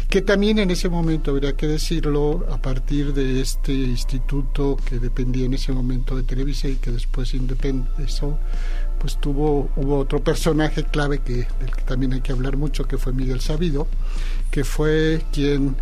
que 0.08 0.22
también 0.22 0.58
en 0.58 0.70
ese 0.70 0.88
momento, 0.88 1.32
habría 1.32 1.54
que 1.54 1.66
decirlo, 1.66 2.46
a 2.50 2.58
partir 2.58 3.12
de 3.12 3.40
este 3.40 3.72
instituto 3.72 4.76
que 4.88 4.98
dependía 4.98 5.46
en 5.46 5.54
ese 5.54 5.72
momento 5.72 6.16
de 6.16 6.22
Televisa 6.22 6.68
y 6.68 6.76
que 6.76 6.90
después 6.90 7.34
independizó, 7.34 8.38
pues 8.98 9.18
tuvo, 9.20 9.70
hubo 9.76 9.98
otro 9.98 10.22
personaje 10.24 10.84
clave 10.84 11.18
que, 11.18 11.46
del 11.60 11.70
que 11.76 11.82
también 11.84 12.14
hay 12.14 12.20
que 12.20 12.32
hablar 12.32 12.56
mucho, 12.56 12.84
que 12.84 12.98
fue 12.98 13.12
Miguel 13.12 13.40
Sabido, 13.40 13.86
que 14.50 14.64
fue 14.64 15.22
quien 15.32 15.76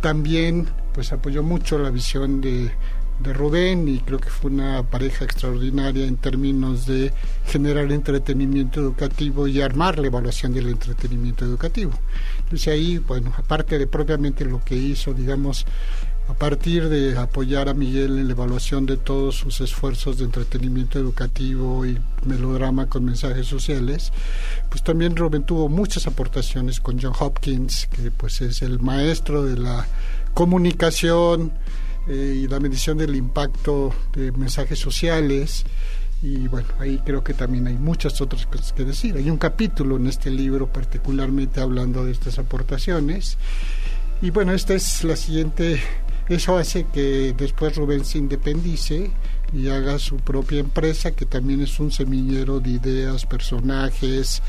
también 0.00 0.68
pues 0.92 1.12
apoyó 1.12 1.42
mucho 1.44 1.78
la 1.78 1.90
visión 1.90 2.40
de, 2.40 2.72
de 3.20 3.32
Rubén 3.32 3.88
y 3.88 3.98
creo 4.00 4.18
que 4.18 4.30
fue 4.30 4.50
una 4.50 4.82
pareja 4.82 5.24
extraordinaria 5.24 6.06
en 6.06 6.16
términos 6.16 6.86
de 6.86 7.12
generar 7.46 7.90
entretenimiento 7.90 8.80
educativo 8.80 9.46
y 9.48 9.60
armar 9.60 9.98
la 9.98 10.06
evaluación 10.06 10.52
del 10.52 10.68
entretenimiento 10.68 11.44
educativo. 11.44 11.92
Entonces 12.40 12.68
ahí, 12.68 12.98
bueno, 12.98 13.32
aparte 13.36 13.78
de 13.78 13.86
propiamente 13.86 14.44
lo 14.44 14.62
que 14.64 14.76
hizo, 14.76 15.12
digamos, 15.12 15.66
a 16.28 16.34
partir 16.34 16.90
de 16.90 17.16
apoyar 17.16 17.70
a 17.70 17.74
Miguel 17.74 18.18
en 18.18 18.26
la 18.26 18.34
evaluación 18.34 18.84
de 18.84 18.98
todos 18.98 19.36
sus 19.36 19.62
esfuerzos 19.62 20.18
de 20.18 20.24
entretenimiento 20.24 20.98
educativo 20.98 21.86
y 21.86 21.98
melodrama 22.26 22.86
con 22.86 23.04
mensajes 23.06 23.46
sociales, 23.46 24.12
pues 24.68 24.82
también 24.82 25.16
Rubén 25.16 25.44
tuvo 25.44 25.70
muchas 25.70 26.06
aportaciones 26.06 26.80
con 26.80 27.00
John 27.00 27.14
Hopkins, 27.18 27.86
que 27.86 28.10
pues 28.10 28.42
es 28.42 28.60
el 28.60 28.78
maestro 28.78 29.42
de 29.42 29.56
la 29.56 29.86
comunicación 30.34 31.52
eh, 32.08 32.40
y 32.42 32.48
la 32.48 32.60
medición 32.60 32.98
del 32.98 33.14
impacto 33.14 33.92
de 34.12 34.32
mensajes 34.32 34.78
sociales. 34.78 35.64
Y 36.22 36.48
bueno, 36.48 36.68
ahí 36.80 37.00
creo 37.04 37.22
que 37.22 37.34
también 37.34 37.66
hay 37.66 37.74
muchas 37.74 38.20
otras 38.20 38.46
cosas 38.46 38.72
que 38.72 38.84
decir. 38.84 39.16
Hay 39.16 39.30
un 39.30 39.38
capítulo 39.38 39.96
en 39.96 40.08
este 40.08 40.30
libro 40.30 40.66
particularmente 40.72 41.60
hablando 41.60 42.04
de 42.04 42.12
estas 42.12 42.38
aportaciones. 42.38 43.38
Y 44.20 44.30
bueno, 44.30 44.52
esta 44.52 44.74
es 44.74 45.04
la 45.04 45.14
siguiente 45.14 45.80
eso 46.28 46.58
hace 46.58 46.84
que 46.84 47.34
después 47.36 47.76
Rubén 47.76 48.04
se 48.04 48.18
independice 48.18 49.10
y 49.54 49.68
haga 49.68 49.98
su 49.98 50.18
propia 50.18 50.60
empresa, 50.60 51.12
que 51.12 51.24
también 51.24 51.62
es 51.62 51.80
un 51.80 51.90
semillero 51.90 52.60
de 52.60 52.70
ideas, 52.72 53.24
personajes, 53.24 54.42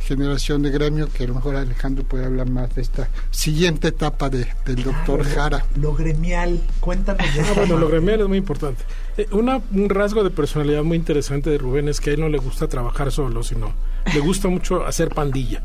generación 0.00 0.62
de 0.62 0.70
gremio, 0.70 1.08
que 1.12 1.24
a 1.24 1.26
lo 1.26 1.34
mejor 1.34 1.56
Alejandro 1.56 2.04
puede 2.04 2.24
hablar 2.24 2.48
más 2.48 2.74
de 2.74 2.82
esta 2.82 3.08
siguiente 3.30 3.88
etapa 3.88 4.28
de, 4.28 4.46
del 4.66 4.82
doctor 4.82 5.24
Jara. 5.24 5.64
Lo 5.76 5.94
gremial, 5.94 6.60
cuéntame 6.80 7.24
de 7.32 7.40
ah, 7.40 7.52
Bueno, 7.54 7.76
lo 7.78 7.88
gremial 7.88 8.20
es 8.22 8.28
muy 8.28 8.38
importante. 8.38 8.82
Eh, 9.20 9.26
una, 9.32 9.60
un 9.74 9.90
rasgo 9.90 10.24
de 10.24 10.30
personalidad 10.30 10.82
muy 10.82 10.96
interesante 10.96 11.50
de 11.50 11.58
Rubén 11.58 11.88
es 11.88 12.00
que 12.00 12.08
a 12.08 12.12
él 12.14 12.20
no 12.20 12.30
le 12.30 12.38
gusta 12.38 12.68
trabajar 12.68 13.12
solo, 13.12 13.42
sino 13.42 13.74
le 14.14 14.20
gusta 14.20 14.48
mucho 14.48 14.86
hacer 14.86 15.10
pandilla. 15.10 15.62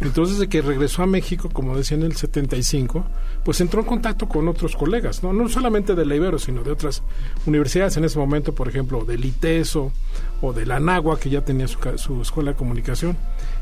Entonces, 0.00 0.38
de 0.38 0.48
que 0.48 0.62
regresó 0.62 1.02
a 1.02 1.06
México, 1.06 1.50
como 1.52 1.76
decía 1.76 1.96
en 1.96 2.04
el 2.04 2.14
75, 2.14 3.04
pues 3.44 3.60
entró 3.60 3.80
en 3.80 3.86
contacto 3.86 4.28
con 4.28 4.46
otros 4.46 4.76
colegas, 4.76 5.24
no, 5.24 5.32
no 5.32 5.48
solamente 5.48 5.96
de 5.96 6.06
la 6.06 6.14
Ibero, 6.14 6.38
sino 6.38 6.62
de 6.62 6.70
otras 6.70 7.02
universidades 7.46 7.96
en 7.96 8.04
ese 8.04 8.16
momento, 8.16 8.54
por 8.54 8.68
ejemplo, 8.68 9.04
del 9.04 9.24
ITESO 9.24 9.90
o 10.40 10.52
de 10.52 10.64
la 10.64 10.78
NAGUA, 10.78 11.18
que 11.18 11.30
ya 11.30 11.44
tenía 11.44 11.66
su, 11.66 11.78
su 11.96 12.22
escuela 12.22 12.52
de 12.52 12.56
comunicación, 12.56 13.16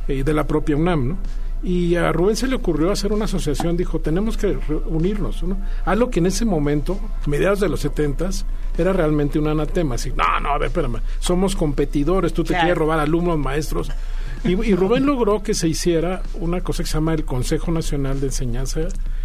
y 0.09 0.25
de 0.25 0.35
la 0.35 0.47
propia 0.47 0.77
UNAM, 0.77 1.09
¿no? 1.09 1.19
Y 1.62 1.95
a 1.95 2.11
Rubén 2.11 2.35
se 2.35 2.49
le 2.49 2.57
ocurrió 2.57 2.90
hacer 2.90 3.12
una 3.12 3.26
asociación, 3.26 3.76
dijo, 3.76 4.00
tenemos 4.00 4.37
que 4.37 4.59
unirnos. 4.87 5.42
¿no? 5.45 5.59
Algo 5.85 6.11
que 6.11 6.19
en 6.19 6.26
ese 6.26 6.45
momento, 6.45 6.99
mediados 7.26 7.61
de 7.61 7.69
los 7.69 7.81
setentas, 7.81 8.45
era 8.76 8.92
realmente 8.92 9.38
un 9.38 9.47
anatema. 9.47 9.95
Así, 9.95 10.11
no, 10.11 10.40
no, 10.40 10.50
a 10.50 10.59
ver, 10.59 10.69
espérame, 10.69 11.00
somos 11.21 11.54
competidores, 11.54 12.33
tú 12.33 12.42
te 12.42 12.54
quieres 12.54 12.76
robar 12.76 12.99
alumnos, 12.99 13.38
maestros. 13.38 13.90
Y, 14.45 14.52
y, 14.52 14.75
Rubén 14.75 15.07
logró 15.07 15.42
que 15.42 15.54
se 15.54 15.69
hiciera 15.69 16.23
una 16.40 16.62
cosa 16.62 16.83
que 16.83 16.88
se 16.88 16.95
llama 16.95 17.14
el 17.14 17.25
Consejo 17.25 17.71
Nacional 17.71 18.19
de 18.19 18.26
Enseñanza 18.26 18.81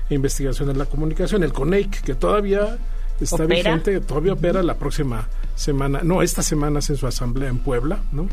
e 0.10 0.13
Investigación 0.13 0.67
de 0.67 0.75
la 0.75 0.86
Comunicación, 0.86 1.41
el 1.41 1.53
CONEIC, 1.53 2.01
que 2.01 2.13
todavía 2.13 2.77
está 3.20 3.46
vigente, 3.46 4.00
todavía 4.01 4.34
opera 4.34 4.62
la 4.62 4.75
próxima 4.75 5.27
semana, 5.56 6.01
no, 6.03 6.22
esta 6.22 6.44
semana 6.44 6.79
es 6.79 6.89
en 6.91 6.98
su 6.98 7.08
asamblea 7.08 7.50
en 7.50 7.58
Puebla, 7.58 8.00
¿no? 8.12 8.27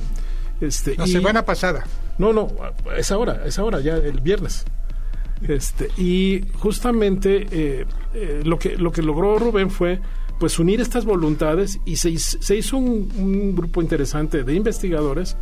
Este, 0.61 0.94
la 0.96 1.06
semana 1.06 1.44
pasada. 1.44 1.84
No, 2.18 2.33
no, 2.33 2.49
es 2.97 3.11
ahora, 3.11 3.42
es 3.44 3.59
ahora, 3.59 3.80
ya 3.80 3.97
el 3.97 4.21
viernes. 4.21 4.64
Este, 5.42 5.88
y 6.00 6.42
justamente 6.54 7.47
eh, 7.50 7.87
eh, 8.14 8.42
lo, 8.44 8.59
que, 8.59 8.76
lo 8.76 8.92
que 8.92 9.02
logró 9.02 9.38
Rubén 9.38 9.71
fue 9.71 10.00
pues 10.38 10.59
unir 10.59 10.80
estas 10.80 11.04
voluntades 11.04 11.80
y 11.85 11.97
se, 11.97 12.16
se 12.18 12.56
hizo 12.56 12.76
un, 12.76 13.54
grupo 13.54 13.83
interesante 13.83 14.42
de 14.42 14.54
investigadores 14.54 15.37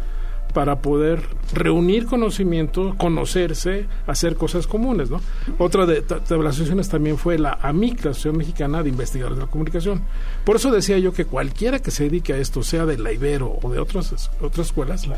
para 0.53 0.83
poder 0.83 1.23
reunir 1.55 2.05
conocimiento, 2.05 2.95
conocerse, 2.99 3.87
hacer 4.07 4.37
cosas 4.37 4.67
comunes, 4.67 5.09
¿no? 5.09 5.19
Otra 5.59 5.87
de, 5.87 6.03
de, 6.03 6.39
las 6.39 6.55
asociaciones 6.55 6.91
también 6.91 7.17
fue 7.17 7.39
la 7.39 7.59
AMIC, 7.63 8.05
la 8.05 8.11
Asociación 8.11 8.37
Mexicana 8.37 8.83
de 8.83 8.91
Investigadores 8.91 9.39
de 9.39 9.45
la 9.47 9.51
Comunicación. 9.51 10.03
Por 10.45 10.57
eso 10.57 10.71
decía 10.71 10.99
yo 10.99 11.15
que 11.15 11.25
cualquiera 11.25 11.79
que 11.79 11.91
se 11.91 12.05
dedique 12.05 12.35
a 12.35 12.37
esto, 12.37 12.63
sea 12.63 12.85
de 12.85 12.99
la 12.99 13.13
Ibero 13.13 13.59
o 13.63 13.71
de 13.71 13.79
otras, 13.79 14.31
otras 14.43 14.67
escuelas, 14.67 15.09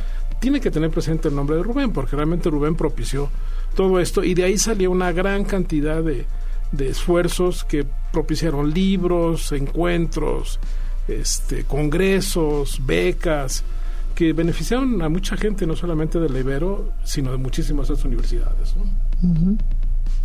tiene 0.44 0.60
que 0.60 0.70
tener 0.70 0.90
presente 0.90 1.28
el 1.28 1.34
nombre 1.34 1.56
de 1.56 1.62
Rubén, 1.62 1.90
porque 1.90 2.16
realmente 2.16 2.50
Rubén 2.50 2.74
propició 2.74 3.30
todo 3.74 3.98
esto 3.98 4.22
y 4.22 4.34
de 4.34 4.44
ahí 4.44 4.58
salió 4.58 4.90
una 4.90 5.10
gran 5.10 5.44
cantidad 5.44 6.02
de, 6.02 6.26
de 6.70 6.88
esfuerzos 6.90 7.64
que 7.64 7.86
propiciaron 8.12 8.74
libros, 8.74 9.52
encuentros, 9.52 10.60
este, 11.08 11.64
congresos, 11.64 12.78
becas, 12.84 13.64
que 14.14 14.34
beneficiaron 14.34 15.00
a 15.00 15.08
mucha 15.08 15.38
gente, 15.38 15.66
no 15.66 15.76
solamente 15.76 16.20
del 16.20 16.36
Ibero, 16.36 16.92
sino 17.04 17.30
de 17.30 17.38
muchísimas 17.38 17.88
otras 17.88 18.04
universidades. 18.04 18.74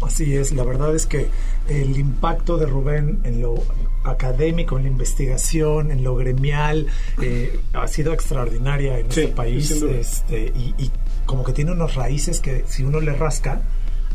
Así 0.02 0.36
es, 0.36 0.54
la 0.54 0.64
verdad 0.64 0.96
es 0.96 1.06
que 1.06 1.28
el 1.68 1.98
impacto 1.98 2.58
de 2.58 2.66
Rubén 2.66 3.20
en 3.24 3.42
lo 3.42 3.56
académico, 4.04 4.78
en 4.78 4.84
la 4.84 4.90
investigación, 4.90 5.92
en 5.92 6.04
lo 6.04 6.16
gremial, 6.16 6.88
eh, 7.22 7.60
ha 7.74 7.88
sido 7.88 8.14
extraordinaria 8.14 9.00
en 9.00 9.12
sí, 9.12 9.22
este 9.22 9.34
país 9.34 9.72
este, 9.72 10.54
y, 10.56 10.74
y, 10.78 10.92
como 11.26 11.44
que 11.44 11.54
tiene 11.54 11.72
unas 11.72 11.96
raíces 11.96 12.40
que 12.40 12.64
si 12.68 12.84
uno 12.84 13.02
le 13.02 13.14
rasca 13.14 13.62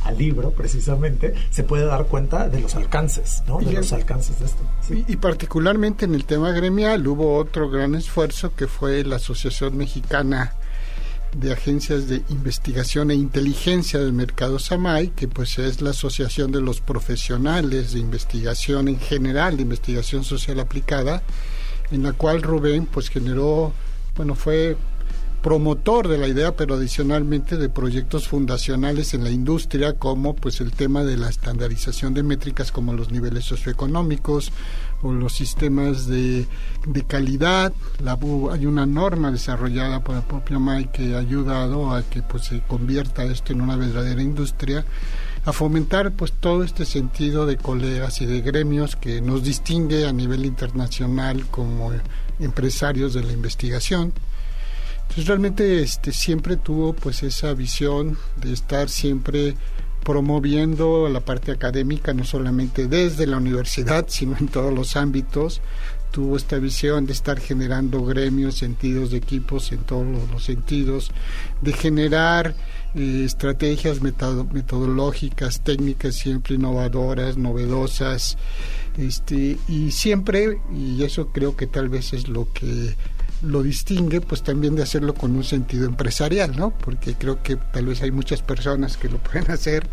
al 0.04 0.18
libro 0.18 0.50
precisamente, 0.50 1.34
se 1.50 1.64
puede 1.64 1.84
dar 1.84 2.06
cuenta 2.06 2.48
de 2.48 2.60
los 2.60 2.74
alcances, 2.74 3.42
¿no? 3.46 3.58
De 3.58 3.72
y 3.72 3.74
los 3.74 3.92
alcances 3.92 4.38
de 4.38 4.46
esto. 4.46 4.62
Sí. 4.86 5.04
Y, 5.06 5.12
y, 5.12 5.16
particularmente 5.16 6.04
en 6.04 6.14
el 6.14 6.24
tema 6.24 6.52
gremial 6.52 7.06
hubo 7.06 7.36
otro 7.36 7.70
gran 7.70 7.94
esfuerzo 7.94 8.54
que 8.54 8.66
fue 8.66 9.04
la 9.04 9.16
Asociación 9.16 9.76
Mexicana 9.76 10.54
de 11.36 11.52
agencias 11.52 12.08
de 12.08 12.22
investigación 12.28 13.10
e 13.10 13.14
inteligencia 13.14 13.98
del 13.98 14.12
mercado 14.12 14.58
SAMAI, 14.58 15.08
que 15.10 15.28
pues 15.28 15.58
es 15.58 15.80
la 15.80 15.90
asociación 15.90 16.52
de 16.52 16.60
los 16.60 16.80
profesionales 16.80 17.92
de 17.92 18.00
investigación 18.00 18.88
en 18.88 18.98
general, 18.98 19.56
de 19.56 19.62
investigación 19.62 20.24
social 20.24 20.60
aplicada, 20.60 21.22
en 21.90 22.02
la 22.02 22.12
cual 22.12 22.42
Rubén 22.42 22.86
pues 22.86 23.08
generó, 23.08 23.72
bueno, 24.16 24.34
fue 24.34 24.76
promotor 25.44 26.08
de 26.08 26.16
la 26.16 26.26
idea, 26.26 26.56
pero 26.56 26.76
adicionalmente 26.76 27.58
de 27.58 27.68
proyectos 27.68 28.26
fundacionales 28.26 29.12
en 29.12 29.24
la 29.24 29.30
industria, 29.30 29.92
como 29.92 30.34
pues 30.34 30.62
el 30.62 30.72
tema 30.72 31.04
de 31.04 31.18
la 31.18 31.28
estandarización 31.28 32.14
de 32.14 32.22
métricas 32.22 32.72
como 32.72 32.94
los 32.94 33.12
niveles 33.12 33.44
socioeconómicos 33.44 34.52
o 35.02 35.12
los 35.12 35.34
sistemas 35.34 36.06
de, 36.06 36.46
de 36.86 37.02
calidad. 37.02 37.74
La, 38.02 38.18
hay 38.52 38.64
una 38.64 38.86
norma 38.86 39.30
desarrollada 39.30 40.02
por 40.02 40.14
la 40.14 40.26
propia 40.26 40.58
MAI 40.58 40.90
que 40.90 41.14
ha 41.14 41.18
ayudado 41.18 41.94
a 41.94 42.02
que 42.04 42.22
pues 42.22 42.44
se 42.44 42.62
convierta 42.62 43.24
esto 43.24 43.52
en 43.52 43.60
una 43.60 43.76
verdadera 43.76 44.22
industria 44.22 44.86
a 45.44 45.52
fomentar 45.52 46.12
pues 46.12 46.32
todo 46.32 46.64
este 46.64 46.86
sentido 46.86 47.44
de 47.44 47.58
colegas 47.58 48.22
y 48.22 48.24
de 48.24 48.40
gremios 48.40 48.96
que 48.96 49.20
nos 49.20 49.42
distingue 49.42 50.06
a 50.06 50.12
nivel 50.14 50.46
internacional 50.46 51.44
como 51.50 51.92
empresarios 52.40 53.12
de 53.12 53.24
la 53.24 53.32
investigación 53.32 54.14
entonces 55.14 55.28
realmente 55.28 55.80
este 55.80 56.10
siempre 56.10 56.56
tuvo 56.56 56.92
pues 56.92 57.22
esa 57.22 57.54
visión 57.54 58.18
de 58.42 58.52
estar 58.52 58.88
siempre 58.88 59.54
promoviendo 60.02 61.08
la 61.08 61.20
parte 61.20 61.52
académica 61.52 62.12
no 62.12 62.24
solamente 62.24 62.88
desde 62.88 63.28
la 63.28 63.36
universidad 63.36 64.06
sino 64.08 64.36
en 64.36 64.48
todos 64.48 64.74
los 64.74 64.96
ámbitos. 64.96 65.60
Tuvo 66.10 66.36
esta 66.36 66.58
visión 66.58 67.06
de 67.06 67.12
estar 67.12 67.38
generando 67.38 68.04
gremios, 68.04 68.56
sentidos 68.56 69.12
de 69.12 69.18
equipos 69.18 69.70
en 69.70 69.84
todos 69.84 70.04
los 70.32 70.42
sentidos, 70.42 71.12
de 71.60 71.72
generar 71.72 72.56
eh, 72.96 73.22
estrategias 73.24 74.02
metod 74.02 74.46
metodológicas, 74.50 75.60
técnicas 75.60 76.16
siempre 76.16 76.56
innovadoras, 76.56 77.36
novedosas, 77.36 78.36
este, 78.96 79.58
y 79.68 79.92
siempre, 79.92 80.58
y 80.72 81.04
eso 81.04 81.28
creo 81.28 81.56
que 81.56 81.68
tal 81.68 81.88
vez 81.88 82.12
es 82.12 82.28
lo 82.28 82.52
que 82.52 82.96
lo 83.44 83.62
distingue 83.62 84.20
pues 84.20 84.42
también 84.42 84.74
de 84.74 84.82
hacerlo 84.82 85.14
con 85.14 85.34
un 85.36 85.44
sentido 85.44 85.86
empresarial, 85.86 86.56
¿no? 86.56 86.70
Porque 86.70 87.14
creo 87.14 87.42
que 87.42 87.56
tal 87.56 87.86
vez 87.86 88.02
hay 88.02 88.10
muchas 88.10 88.42
personas 88.42 88.96
que 88.96 89.08
lo 89.08 89.18
pueden 89.22 89.50
hacer, 89.50 89.86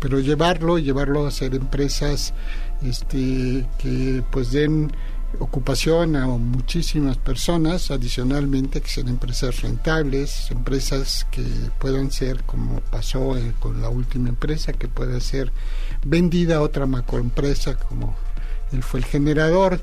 pero 0.00 0.20
llevarlo, 0.20 0.78
llevarlo 0.78 1.24
a 1.24 1.28
hacer 1.28 1.54
empresas 1.54 2.34
este 2.82 3.66
que 3.78 4.22
pues 4.30 4.52
den 4.52 4.92
ocupación 5.38 6.16
a 6.16 6.26
muchísimas 6.26 7.18
personas, 7.18 7.90
adicionalmente 7.90 8.80
que 8.80 8.88
sean 8.88 9.08
empresas 9.08 9.60
rentables, 9.60 10.50
empresas 10.50 11.26
que 11.30 11.42
puedan 11.78 12.10
ser, 12.10 12.42
como 12.44 12.80
pasó 12.80 13.36
con 13.58 13.82
la 13.82 13.88
última 13.88 14.28
empresa, 14.28 14.72
que 14.72 14.88
pueda 14.88 15.20
ser 15.20 15.52
vendida 16.04 16.56
a 16.56 16.62
otra 16.62 16.86
macroempresa, 16.86 17.76
como 17.76 18.16
él 18.72 18.82
fue 18.82 19.00
el 19.00 19.06
generador 19.06 19.80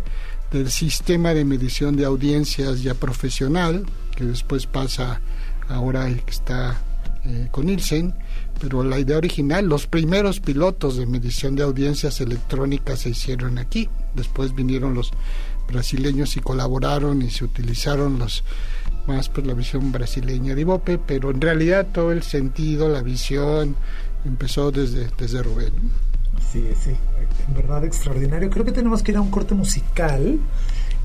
del 0.53 0.69
sistema 0.69 1.33
de 1.33 1.43
medición 1.43 1.97
de 1.97 2.05
audiencias 2.05 2.83
ya 2.83 2.93
profesional, 2.93 3.85
que 4.15 4.23
después 4.23 4.67
pasa 4.67 5.19
ahora 5.67 6.07
que 6.13 6.31
está 6.31 6.79
eh, 7.25 7.47
con 7.51 7.65
Nielsen, 7.65 8.13
pero 8.61 8.83
la 8.83 8.99
idea 8.99 9.17
original, 9.17 9.65
los 9.65 9.87
primeros 9.87 10.39
pilotos 10.39 10.95
de 10.95 11.07
medición 11.07 11.55
de 11.55 11.63
audiencias 11.63 12.21
electrónicas 12.21 12.99
se 12.99 13.09
hicieron 13.09 13.57
aquí, 13.57 13.89
después 14.13 14.53
vinieron 14.53 14.93
los 14.93 15.11
brasileños 15.67 16.37
y 16.37 16.41
colaboraron 16.41 17.23
y 17.23 17.31
se 17.31 17.45
utilizaron 17.45 18.19
los 18.19 18.43
más 19.07 19.29
pues 19.29 19.47
la 19.47 19.55
visión 19.55 19.91
brasileña 19.91 20.53
de 20.53 20.61
Ibope, 20.61 20.99
pero 20.99 21.31
en 21.31 21.41
realidad 21.41 21.87
todo 21.91 22.11
el 22.11 22.21
sentido, 22.21 22.89
la 22.89 23.01
visión 23.01 23.75
empezó 24.23 24.71
desde, 24.71 25.09
desde 25.17 25.41
Rubén. 25.41 25.73
Sí, 26.51 26.69
sí, 26.79 26.95
en 27.47 27.53
verdad 27.55 27.83
extraordinario. 27.83 28.49
Creo 28.49 28.65
que 28.65 28.71
tenemos 28.71 29.01
que 29.01 29.11
ir 29.11 29.17
a 29.17 29.21
un 29.21 29.31
corte 29.31 29.55
musical 29.55 30.39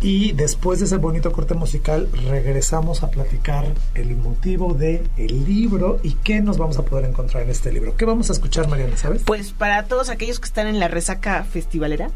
y 0.00 0.32
después 0.32 0.78
de 0.78 0.84
ese 0.84 0.96
bonito 0.96 1.32
corte 1.32 1.54
musical 1.54 2.08
regresamos 2.28 3.02
a 3.02 3.10
platicar 3.10 3.66
el 3.94 4.16
motivo 4.16 4.74
de 4.74 5.02
el 5.16 5.44
libro 5.44 5.98
y 6.04 6.12
qué 6.12 6.40
nos 6.40 6.56
vamos 6.56 6.78
a 6.78 6.84
poder 6.84 7.06
encontrar 7.06 7.42
en 7.42 7.50
este 7.50 7.72
libro. 7.72 7.96
¿Qué 7.96 8.04
vamos 8.04 8.30
a 8.30 8.32
escuchar, 8.32 8.68
Mariana, 8.68 8.96
sabes? 8.96 9.22
Pues 9.24 9.52
para 9.52 9.84
todos 9.86 10.08
aquellos 10.08 10.38
que 10.38 10.46
están 10.46 10.68
en 10.68 10.78
la 10.78 10.86
resaca 10.86 11.42
festivalera 11.42 12.10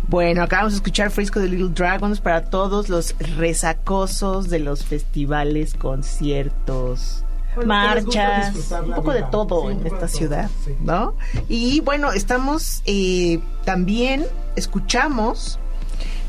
Bueno, 0.09 0.43
acabamos 0.43 0.73
de 0.73 0.77
escuchar 0.77 1.11
Frisco 1.11 1.41
de 1.41 1.49
Little 1.49 1.71
Dragons 1.71 2.21
para 2.21 2.51
todos 2.51 2.89
los 2.89 3.15
resacosos 3.37 4.51
de 4.51 4.59
los 4.59 4.85
festivales, 4.85 5.75
conciertos, 5.75 7.25
marchas, 7.65 8.55
un 8.85 8.95
poco 8.95 9.13
de 9.13 9.23
todo 9.31 9.71
en 9.71 9.87
esta 9.87 10.09
ciudad, 10.09 10.51
¿no? 10.81 11.15
Y 11.49 11.81
bueno, 11.81 12.13
estamos 12.13 12.83
eh, 12.85 13.41
también, 13.65 14.27
escuchamos 14.57 15.59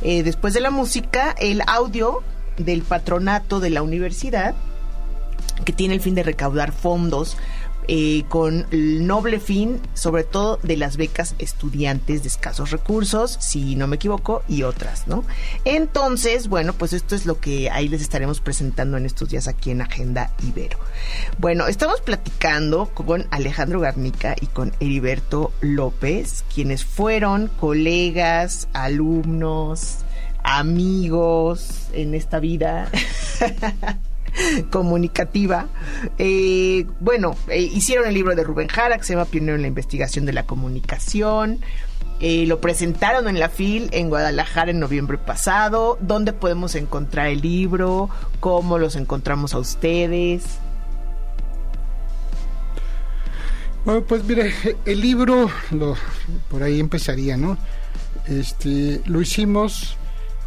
eh, 0.02 0.24
después 0.24 0.54
de 0.54 0.62
la 0.62 0.72
música 0.72 1.36
el 1.38 1.62
audio 1.68 2.22
del 2.58 2.82
patronato 2.82 3.60
de 3.60 3.72
la 3.72 3.82
universidad 3.82 4.56
que 5.64 5.74
tiene 5.74 5.94
el 5.94 6.02
fin 6.02 6.16
de 6.16 6.24
recaudar 6.24 6.72
fondos 6.72 7.38
eh, 7.88 8.24
con 8.30 8.66
el 8.72 9.06
noble 9.06 9.40
fin, 9.40 9.80
sobre 9.94 10.24
todo 10.24 10.58
de 10.64 10.76
las 10.76 10.98
becas 10.98 11.36
estudiantes 11.38 12.24
de 12.24 12.30
escasos 12.30 12.72
recursos, 12.72 13.38
si 13.40 13.76
no 13.76 13.86
me 13.86 13.98
equivoco, 13.98 14.42
y 14.48 14.64
otras, 14.64 15.08
¿no? 15.08 15.24
Entonces, 15.66 16.48
bueno, 16.48 16.74
pues 16.74 16.94
esto 16.94 17.14
es 17.14 17.28
lo 17.28 17.40
que 17.40 17.70
ahí 17.70 17.88
les 17.88 18.02
estaremos 18.02 18.42
presentando 18.42 18.98
en 18.98 19.06
estos 19.06 19.30
días 19.30 19.48
aquí 19.48 19.70
en 19.70 19.82
Agenda 19.82 20.32
Ibero. 20.44 20.80
Bueno, 21.38 21.68
estamos 21.68 22.02
platicando 22.02 22.88
con 22.88 23.28
Alejandro 23.30 23.80
Garnica 23.80 24.36
y 24.42 24.48
con 24.48 24.74
Heriberto 24.80 25.52
López, 25.62 26.44
quienes 26.54 26.84
fueron 26.84 27.52
colegas, 27.60 28.68
alumnos, 28.74 29.98
amigos 30.44 31.88
en 31.94 32.16
esta 32.16 32.40
vida. 32.40 32.90
comunicativa. 34.72 35.68
Eh, 36.18 36.86
bueno, 37.00 37.36
eh, 37.50 37.62
hicieron 37.62 38.08
el 38.08 38.14
libro 38.14 38.36
de 38.36 38.44
Rubén 38.44 38.68
Jara, 38.68 38.98
que 38.98 39.04
se 39.04 39.14
llama 39.14 39.26
Pionero 39.26 39.56
en 39.56 39.62
la 39.62 39.68
Investigación 39.68 40.26
de 40.26 40.34
la 40.34 40.44
Comunicación. 40.44 41.60
Eh, 42.22 42.46
lo 42.48 42.62
presentaron 42.62 43.28
en 43.28 43.40
la 43.40 43.50
FIL 43.50 43.90
en 43.92 44.08
Guadalajara 44.08 44.72
en 44.72 44.80
noviembre 44.80 45.18
pasado. 45.18 45.98
¿Dónde 46.00 46.32
podemos 46.32 46.76
encontrar 46.76 47.28
el 47.28 47.42
libro? 47.42 48.10
¿Cómo 48.40 48.78
los 48.78 48.96
encontramos 48.96 49.54
a 49.54 49.60
ustedes? 49.60 50.44
Bueno, 53.84 54.02
pues 54.02 54.24
mire, 54.24 54.54
el 54.86 55.02
libro, 55.02 55.50
lo, 55.72 55.96
por 56.50 56.64
ahí 56.64 56.80
empezaría, 56.80 57.38
¿no? 57.38 57.58
Este, 58.28 59.02
lo 59.06 59.22
hicimos 59.22 59.98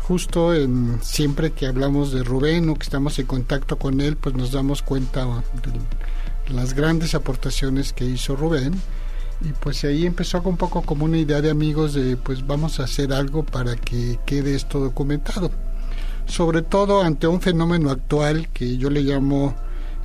justo 0.08 0.54
en 0.54 1.00
siempre 1.02 1.52
que 1.52 1.66
hablamos 1.66 2.12
de 2.12 2.24
Rubén 2.24 2.70
o 2.70 2.76
que 2.76 2.84
estamos 2.84 3.18
en 3.18 3.26
contacto 3.26 3.76
con 3.76 4.00
él, 4.00 4.16
pues 4.16 4.34
nos 4.34 4.52
damos 4.52 4.80
cuenta 4.80 5.26
de 5.26 6.54
las 6.54 6.72
grandes 6.72 7.14
aportaciones 7.14 7.92
que 7.92 8.06
hizo 8.06 8.34
Rubén. 8.34 8.72
Y 9.42 9.52
pues 9.60 9.84
ahí 9.84 10.06
empezó 10.06 10.40
un 10.42 10.56
poco 10.56 10.80
como 10.80 11.04
una 11.04 11.18
idea 11.18 11.42
de 11.42 11.50
amigos 11.50 11.92
de 11.92 12.16
pues 12.16 12.46
vamos 12.46 12.80
a 12.80 12.84
hacer 12.84 13.12
algo 13.12 13.44
para 13.44 13.76
que 13.76 14.18
quede 14.24 14.54
esto 14.54 14.80
documentado. 14.80 15.50
Sobre 16.24 16.62
todo 16.62 17.02
ante 17.02 17.26
un 17.26 17.42
fenómeno 17.42 17.90
actual 17.90 18.48
que 18.48 18.78
yo 18.78 18.88
le 18.88 19.02
llamo 19.02 19.54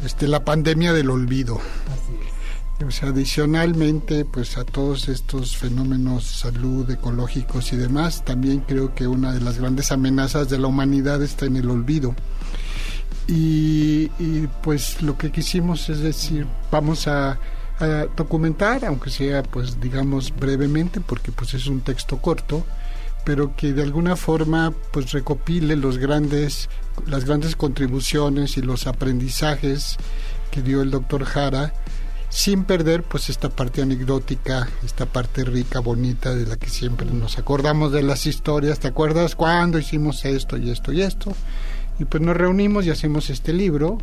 este 0.03 0.27
la 0.27 0.43
pandemia 0.43 0.91
del 0.91 1.09
olvido 1.11 1.61
adicionalmente, 3.01 4.25
pues 4.25 4.57
a 4.57 4.65
todos 4.65 5.09
estos 5.09 5.57
fenómenos 5.57 6.23
salud, 6.25 6.89
ecológicos 6.89 7.73
y 7.73 7.77
demás, 7.77 8.23
también 8.25 8.61
creo 8.61 8.93
que 8.93 9.07
una 9.07 9.33
de 9.33 9.41
las 9.41 9.57
grandes 9.57 9.91
amenazas 9.91 10.49
de 10.49 10.59
la 10.59 10.67
humanidad 10.67 11.21
está 11.21 11.45
en 11.45 11.57
el 11.57 11.69
olvido. 11.69 12.15
Y, 13.27 14.07
pues 14.61 15.01
lo 15.01 15.17
que 15.17 15.31
quisimos 15.31 15.89
es 15.89 15.99
decir, 15.99 16.45
vamos 16.71 17.07
a, 17.07 17.39
documentar, 18.15 18.85
aunque 18.85 19.09
sea 19.09 19.43
pues 19.43 19.81
digamos 19.81 20.33
brevemente, 20.33 21.01
porque 21.01 21.33
pues 21.33 21.53
es 21.53 21.67
un 21.67 21.81
texto 21.81 22.21
corto, 22.21 22.63
pero 23.25 23.57
que 23.57 23.73
de 23.73 23.81
alguna 23.81 24.15
forma 24.15 24.71
pues 24.93 25.11
recopile 25.11 25.75
los 25.75 25.97
grandes, 25.97 26.69
las 27.07 27.25
grandes 27.25 27.57
contribuciones 27.57 28.55
y 28.55 28.61
los 28.61 28.87
aprendizajes 28.87 29.97
que 30.49 30.61
dio 30.61 30.81
el 30.81 30.91
doctor 30.91 31.25
Jara 31.25 31.73
sin 32.33 32.63
perder 32.63 33.03
pues 33.03 33.29
esta 33.29 33.49
parte 33.49 33.83
anecdótica, 33.83 34.67
esta 34.83 35.05
parte 35.05 35.43
rica, 35.43 35.79
bonita 35.79 36.33
de 36.33 36.47
la 36.47 36.55
que 36.57 36.67
siempre 36.67 37.05
nos 37.05 37.37
acordamos 37.37 37.91
de 37.91 38.01
las 38.01 38.25
historias, 38.25 38.79
¿te 38.79 38.87
acuerdas 38.87 39.35
cuando 39.35 39.77
hicimos 39.77 40.25
esto 40.25 40.57
y 40.57 40.71
esto 40.71 40.91
y 40.91 41.03
esto? 41.03 41.31
Y 41.99 42.05
pues 42.05 42.23
nos 42.23 42.35
reunimos 42.35 42.87
y 42.87 42.89
hacemos 42.89 43.29
este 43.29 43.53
libro 43.53 43.99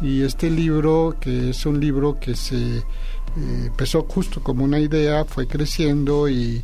y 0.00 0.22
este 0.22 0.50
libro 0.50 1.16
que 1.20 1.50
es 1.50 1.66
un 1.66 1.80
libro 1.80 2.20
que 2.20 2.36
se 2.36 2.76
eh, 2.76 2.82
empezó 3.66 4.04
justo 4.04 4.40
como 4.40 4.62
una 4.62 4.78
idea, 4.78 5.24
fue 5.24 5.48
creciendo 5.48 6.28
y 6.28 6.62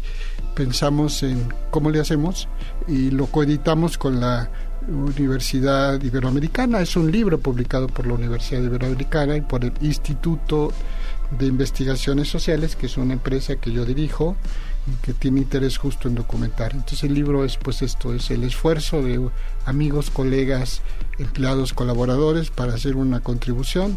pensamos 0.54 1.24
en 1.24 1.52
cómo 1.72 1.90
le 1.90 1.98
hacemos 1.98 2.46
y 2.86 3.10
lo 3.10 3.26
coeditamos 3.26 3.98
con 3.98 4.20
la 4.20 4.48
Universidad 4.86 6.00
Iberoamericana. 6.00 6.80
Es 6.80 6.94
un 6.94 7.10
libro 7.10 7.40
publicado 7.40 7.88
por 7.88 8.06
la 8.06 8.14
Universidad 8.14 8.62
Iberoamericana 8.62 9.36
y 9.36 9.40
por 9.40 9.64
el 9.64 9.72
Instituto 9.80 10.72
de 11.38 11.46
Investigaciones 11.46 12.28
Sociales, 12.28 12.76
que 12.76 12.86
es 12.86 12.96
una 12.96 13.14
empresa 13.14 13.56
que 13.56 13.72
yo 13.72 13.84
dirijo 13.84 14.36
y 14.86 15.04
que 15.04 15.12
tiene 15.12 15.40
interés 15.40 15.78
justo 15.78 16.08
en 16.08 16.14
documentar. 16.14 16.72
Entonces 16.72 17.04
el 17.04 17.14
libro 17.14 17.44
es 17.44 17.56
pues 17.56 17.82
esto, 17.82 18.14
es 18.14 18.30
el 18.30 18.44
esfuerzo 18.44 19.02
de 19.02 19.28
amigos, 19.66 20.10
colegas, 20.10 20.82
empleados, 21.18 21.72
colaboradores 21.72 22.50
para 22.50 22.74
hacer 22.74 22.96
una 22.96 23.20
contribución. 23.20 23.96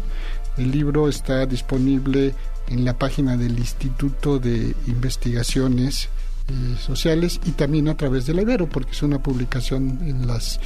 El 0.56 0.70
libro 0.70 1.08
está 1.08 1.46
disponible 1.46 2.34
en 2.68 2.84
la 2.84 2.98
página 2.98 3.36
del 3.36 3.58
Instituto 3.58 4.38
de 4.38 4.74
Investigaciones 4.86 6.08
eh, 6.48 6.76
sociales 6.78 7.40
y 7.44 7.52
también 7.52 7.88
a 7.88 7.96
través 7.96 8.26
de 8.26 8.34
la 8.34 8.42
Ibero, 8.42 8.68
porque 8.68 8.92
es 8.92 9.02
una 9.02 9.22
publicación 9.22 9.98
en 10.02 10.26
los 10.26 10.60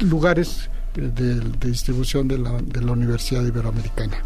lugares 0.00 0.70
eh, 0.96 1.10
de, 1.14 1.40
distribución 1.68 2.26
de 2.28 2.38
la, 2.38 2.60
de 2.62 2.80
la 2.82 2.92
Universidad 2.92 3.44
Iberoamericana. 3.44 4.24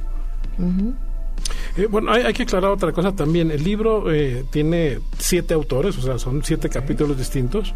Eh, 1.76 1.87
bueno, 1.90 2.12
hay, 2.12 2.33
que 2.33 2.42
aclarar 2.42 2.70
otra 2.70 2.92
cosa 2.92 3.12
también. 3.12 3.50
El 3.50 3.64
libro 3.64 4.07
tiene 4.50 5.00
siete 5.18 5.55
autores, 5.55 5.96
o 5.98 6.02
sea, 6.02 6.18
son 6.18 6.42
siete 6.44 6.68
capítulos 6.68 7.16
distintos, 7.16 7.74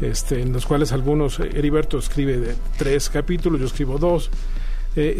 este, 0.00 0.42
en 0.42 0.52
los 0.52 0.66
cuales 0.66 0.92
algunos, 0.92 1.40
Heriberto 1.40 1.98
escribe 1.98 2.38
de 2.38 2.54
tres 2.76 3.10
capítulos, 3.10 3.60
yo 3.60 3.66
escribo 3.66 3.98
dos. 3.98 4.30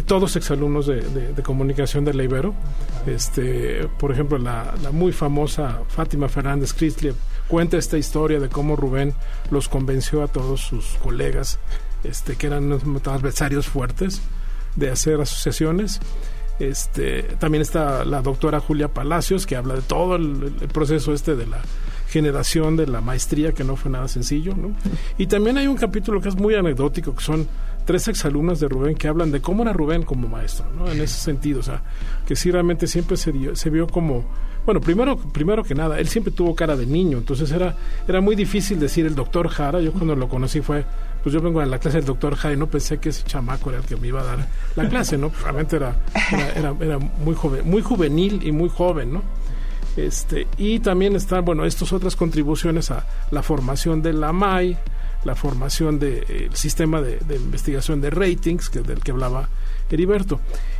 todos 0.05 0.35
exalumnos 0.35 0.87
de, 0.87 1.01
de, 1.33 1.43
comunicación 1.43 2.05
de 2.05 2.13
la 2.13 2.23
Ibero. 2.23 2.53
Este, 3.05 3.87
por 3.99 4.11
ejemplo, 4.11 4.37
la, 4.37 4.73
la 4.81 4.91
muy 4.91 5.11
famosa 5.11 5.81
Fátima 5.89 6.29
Fernández 6.29 6.73
Cristliev 6.73 7.15
cuenta 7.47 7.77
esta 7.77 7.97
historia 7.97 8.39
de 8.39 8.49
cómo 8.49 8.75
Rubén 8.75 9.13
los 9.51 9.69
convenció 9.69 10.23
a 10.23 10.27
todos 10.27 10.61
sus 10.61 10.85
colegas, 11.03 11.59
este, 12.03 12.35
que 12.35 12.47
eran 12.47 12.71
adversarios 12.73 13.67
fuertes, 13.67 14.21
de 14.75 14.89
hacer 14.89 15.21
asociaciones. 15.21 15.99
Este, 16.59 17.23
también 17.39 17.61
está 17.61 18.05
la 18.05 18.21
doctora 18.21 18.59
Julia 18.59 18.87
Palacios, 18.87 19.45
que 19.45 19.55
habla 19.55 19.75
de 19.75 19.81
todo 19.81 20.15
el, 20.15 20.53
proceso 20.71 21.13
este 21.13 21.35
de 21.35 21.47
la 21.47 21.61
generación 22.07 22.75
de 22.77 22.87
la 22.87 23.01
maestría, 23.01 23.53
que 23.53 23.63
no 23.63 23.75
fue 23.75 23.91
nada 23.91 24.07
sencillo. 24.07 24.55
¿no? 24.55 24.71
Y 25.17 25.27
también 25.27 25.57
hay 25.57 25.67
un 25.67 25.77
capítulo 25.77 26.21
que 26.21 26.29
es 26.29 26.35
muy 26.35 26.55
anecdótico, 26.55 27.15
que 27.15 27.23
son 27.23 27.47
tres 27.85 28.07
exalumnas 28.07 28.59
de 28.59 28.69
Rubén 28.69 28.95
que 28.95 29.07
hablan 29.07 29.31
de 29.31 29.41
cómo 29.41 29.63
era 29.63 29.73
Rubén 29.73 30.03
como 30.03 30.27
maestro, 30.29 30.65
¿no? 30.77 30.89
En 30.89 31.01
ese 31.01 31.19
sentido, 31.19 31.59
o 31.59 31.63
sea, 31.63 31.81
que 32.25 32.35
sí 32.35 32.49
realmente 32.49 32.87
siempre 32.87 33.17
se, 33.17 33.55
se 33.55 33.69
vio 33.69 33.87
como 33.87 34.25
bueno, 34.65 34.79
primero, 34.79 35.17
primero 35.17 35.63
que 35.63 35.75
nada, 35.75 35.99
él 35.99 36.07
siempre 36.07 36.31
tuvo 36.31 36.55
cara 36.55 36.77
de 36.77 36.85
niño, 36.85 37.17
entonces 37.17 37.51
era, 37.51 37.75
era 38.07 38.21
muy 38.21 38.35
difícil 38.35 38.79
decir 38.79 39.05
el 39.05 39.13
doctor 39.13 39.49
Jara. 39.49 39.81
Yo 39.81 39.91
cuando 39.91 40.15
lo 40.15 40.29
conocí 40.29 40.61
fue, 40.61 40.85
pues 41.23 41.33
yo 41.33 41.41
vengo 41.41 41.61
a 41.61 41.65
la 41.65 41.79
clase 41.79 41.97
del 41.97 42.05
doctor 42.05 42.37
y 42.53 42.57
no 42.57 42.67
pensé 42.67 42.97
que 42.99 43.09
ese 43.09 43.23
chamaco 43.23 43.69
era 43.69 43.79
el 43.79 43.85
que 43.85 43.95
me 43.95 44.09
iba 44.09 44.19
a 44.19 44.25
dar 44.25 44.47
la 44.75 44.89
clase, 44.89 45.17
¿no? 45.17 45.29
Pues 45.29 45.41
realmente 45.41 45.77
era, 45.77 45.95
era, 46.55 46.75
era, 46.79 46.99
muy 46.99 47.33
joven, 47.33 47.61
muy 47.67 47.81
juvenil 47.81 48.45
y 48.45 48.51
muy 48.51 48.67
joven, 48.67 49.13
¿no? 49.13 49.23
Este, 49.95 50.47
y 50.57 50.79
también 50.79 51.15
están, 51.15 51.45
bueno, 51.45 51.65
estas 51.65 51.93
otras 51.93 52.17
contribuciones 52.17 52.91
a 52.91 53.05
la 53.31 53.41
formación 53.41 54.01
de 54.01 54.11
la 54.11 54.33
MAI, 54.33 54.77
la 55.23 55.35
formación 55.35 55.97
del 55.97 56.49
sistema 56.53 57.01
de, 57.01 57.19
investigación 57.35 58.01
de 58.01 58.09
ratings, 58.09 58.69
que 58.69 58.81
del 58.81 58.99
que 58.99 59.11
hablaba 59.11 59.47
Heriberto. 59.89 60.39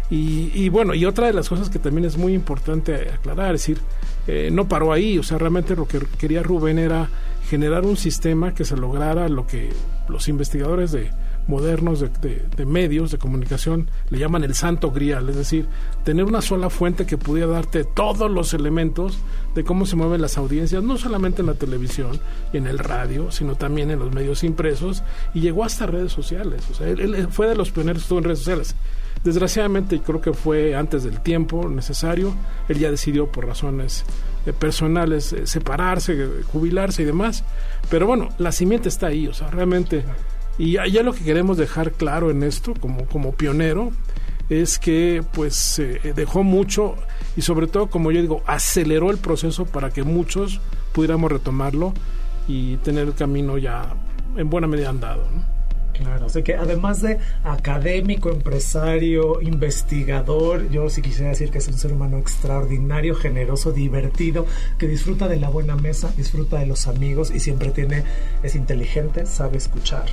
Y, 0.10 0.70
bueno, 0.70 0.94
y 0.94 1.06
otra 1.06 1.26
de 1.26 1.34
las 1.34 1.50
cosas 1.50 1.72
que 1.72 1.80
también 1.80 2.06
es 2.06 2.18
muy 2.18 2.34
importante 2.34 3.10
aclarar, 3.10 3.56
es 3.56 3.62
decir, 3.62 3.80
eh, 4.28 4.50
no 4.52 4.68
paró 4.68 4.94
ahí, 4.94 5.18
o 5.18 5.24
sea, 5.24 5.40
realmente 5.40 5.76
lo 5.76 5.88
que 5.88 6.00
quería 6.20 6.44
Rubén 6.44 6.78
era 6.78 7.10
generar 7.50 7.84
un 7.84 7.98
sistema 7.98 8.54
que 8.54 8.64
se 8.64 8.78
lograra 8.78 9.28
lo 9.28 9.48
que 9.48 9.72
los 10.08 10.28
investigadores 10.28 10.92
de 10.92 11.10
modernos 11.48 12.00
de, 12.00 12.66
medios 12.66 13.12
de 13.12 13.18
comunicación 13.18 13.90
le 14.10 14.18
llaman 14.18 14.44
el 14.44 14.56
santo 14.56 14.92
grial, 14.92 15.30
es 15.30 15.36
decir, 15.36 15.68
tener 16.04 16.26
una 16.26 16.42
sola 16.42 16.70
fuente 16.70 17.06
que 17.06 17.18
pudiera 17.18 17.52
darte 17.52 17.84
todos 17.84 18.32
los 18.32 18.54
elementos 18.54 19.18
de 19.54 19.64
cómo 19.64 19.86
se 19.86 19.96
mueven 19.96 20.22
las 20.22 20.38
audiencias, 20.38 20.84
no 20.84 20.98
solamente 20.98 21.42
en 21.42 21.48
la 21.48 21.56
televisión 21.56 22.20
y 22.54 22.58
en 22.58 22.68
el 22.68 22.80
radio, 22.80 23.32
sino 23.32 23.56
también 23.56 23.92
en 23.92 24.00
los 24.00 24.14
medios 24.14 24.44
impresos, 24.44 25.04
y 25.34 25.42
llegó 25.42 25.64
hasta 25.64 25.86
redes 25.86 26.12
sociales, 26.12 26.64
o 26.72 26.74
sea, 26.74 26.88
él, 26.88 27.28
fue 27.30 27.48
de 27.48 27.56
los 27.56 27.72
pioneros, 27.72 28.10
en 28.10 28.24
redes 28.24 28.40
sociales 28.40 28.76
Desgraciadamente, 29.24 30.02
creo 30.02 30.20
que 30.20 30.34
fue 30.34 30.76
antes 30.76 31.04
del 31.04 31.22
tiempo 31.22 31.70
necesario, 31.70 32.34
él 32.68 32.80
ya 32.80 32.92
decidió 32.92 33.32
por 33.32 33.48
razones 33.48 34.04
eh, 34.46 34.52
personales 34.52 35.32
eh, 35.32 35.48
separarse, 35.48 36.28
jubilarse 36.52 37.04
y 37.04 37.06
demás, 37.06 37.46
pero 37.90 38.06
bueno, 38.06 38.30
la 38.38 38.52
simiente 38.52 38.90
está 38.90 39.08
ahí, 39.08 39.28
o 39.28 39.34
sea, 39.34 39.50
realmente, 39.50 40.04
y 40.58 40.74
ya 40.74 41.04
lo 41.04 41.14
que 41.14 41.24
queremos 41.24 41.58
dejar 41.58 41.94
claro 41.94 42.32
en 42.32 42.44
esto, 42.44 42.74
como, 42.80 43.06
como 43.06 43.34
pionero, 43.34 43.92
es 44.50 44.78
que 44.78 45.24
pues 45.32 45.82
dejó 46.16 46.44
mucho 46.44 46.96
y 47.36 47.42
sobre 47.42 47.66
todo, 47.66 47.88
como 47.88 48.12
yo 48.12 48.22
digo, 48.22 48.44
aceleró 48.46 49.10
el 49.10 49.18
proceso 49.18 49.66
para 49.66 49.90
que 49.90 50.04
muchos 50.04 50.60
pudiéramos 50.92 51.32
retomarlo 51.32 51.94
y 52.48 52.78
tener 52.78 53.08
el 53.08 53.16
camino 53.16 53.58
ya 53.58 53.96
en 54.38 54.50
buena 54.50 54.68
medida 54.68 54.90
andado. 54.90 55.26
Claro, 55.94 56.28
sea 56.28 56.44
que 56.44 56.56
además 56.56 57.02
de 57.02 57.20
académico, 57.44 58.32
empresario, 58.32 59.42
investigador, 59.42 60.70
yo 60.70 60.90
sí 60.90 61.02
quisiera 61.02 61.30
decir 61.30 61.52
que 61.52 61.60
es 61.60 61.68
un 61.68 61.78
ser 61.78 61.94
humano 61.94 62.18
extraordinario, 62.18 63.16
generoso, 63.16 63.72
divertido, 63.72 64.46
que 64.78 64.88
disfruta 64.88 65.28
de 65.28 65.38
la 65.38 65.50
buena 65.50 65.76
mesa, 65.76 66.12
disfruta 66.18 66.60
de 66.60 66.66
los 66.66 66.88
amigos 66.88 67.32
y 67.32 67.40
siempre 67.40 67.70
tiene, 67.70 68.04
es 68.42 68.56
inteligente, 68.56 69.26
sabe 69.26 69.58
escuchar 69.58 70.06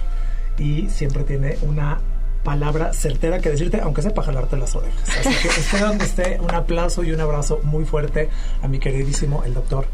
y 0.59 0.89
siempre 0.91 1.25
tiene 1.25 1.57
una 1.63 2.01
palabra 2.45 2.93
certera 2.93 3.41
que 3.41 3.51
decirte, 3.51 3.81
aunque 3.81 4.03
sepa 4.03 4.23
jalarte 4.23 4.57
las 4.57 4.75
orejas. 4.75 5.03
Así 5.09 5.35
que 5.43 5.49
esté 5.61 5.79
donde 5.79 6.05
esté, 6.05 6.39
un 6.41 6.55
aplauso 6.55 7.03
y 7.03 7.13
un 7.13 7.21
abrazo 7.21 7.61
muy 7.63 7.85
fuerte 7.85 8.29
a 8.63 8.69
mi 8.69 8.79
queridísimo 8.79 9.43
el 9.45 9.55
doctor 9.55 9.87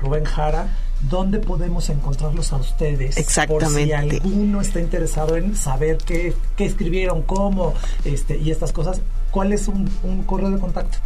Rubén 0.00 0.24
Jara. 0.24 0.68
¿Dónde 1.08 1.38
podemos 1.38 1.88
encontrarlos 1.88 2.52
a 2.52 2.56
ustedes? 2.56 3.16
Exactamente. 3.16 3.64
Por 3.64 3.82
si 3.82 3.92
alguno 3.92 4.60
está 4.60 4.80
interesado 4.80 5.36
en 5.36 5.56
saber 5.56 5.98
qué, 5.98 6.34
qué 6.56 6.66
escribieron, 6.66 7.22
cómo 7.22 7.74
este, 8.04 8.38
y 8.38 8.50
estas 8.50 8.72
cosas, 8.72 9.00
¿cuál 9.30 9.52
es 9.52 9.68
un, 9.68 9.88
correo 10.26 10.50
de 10.50 10.58
contacto? 10.58 10.98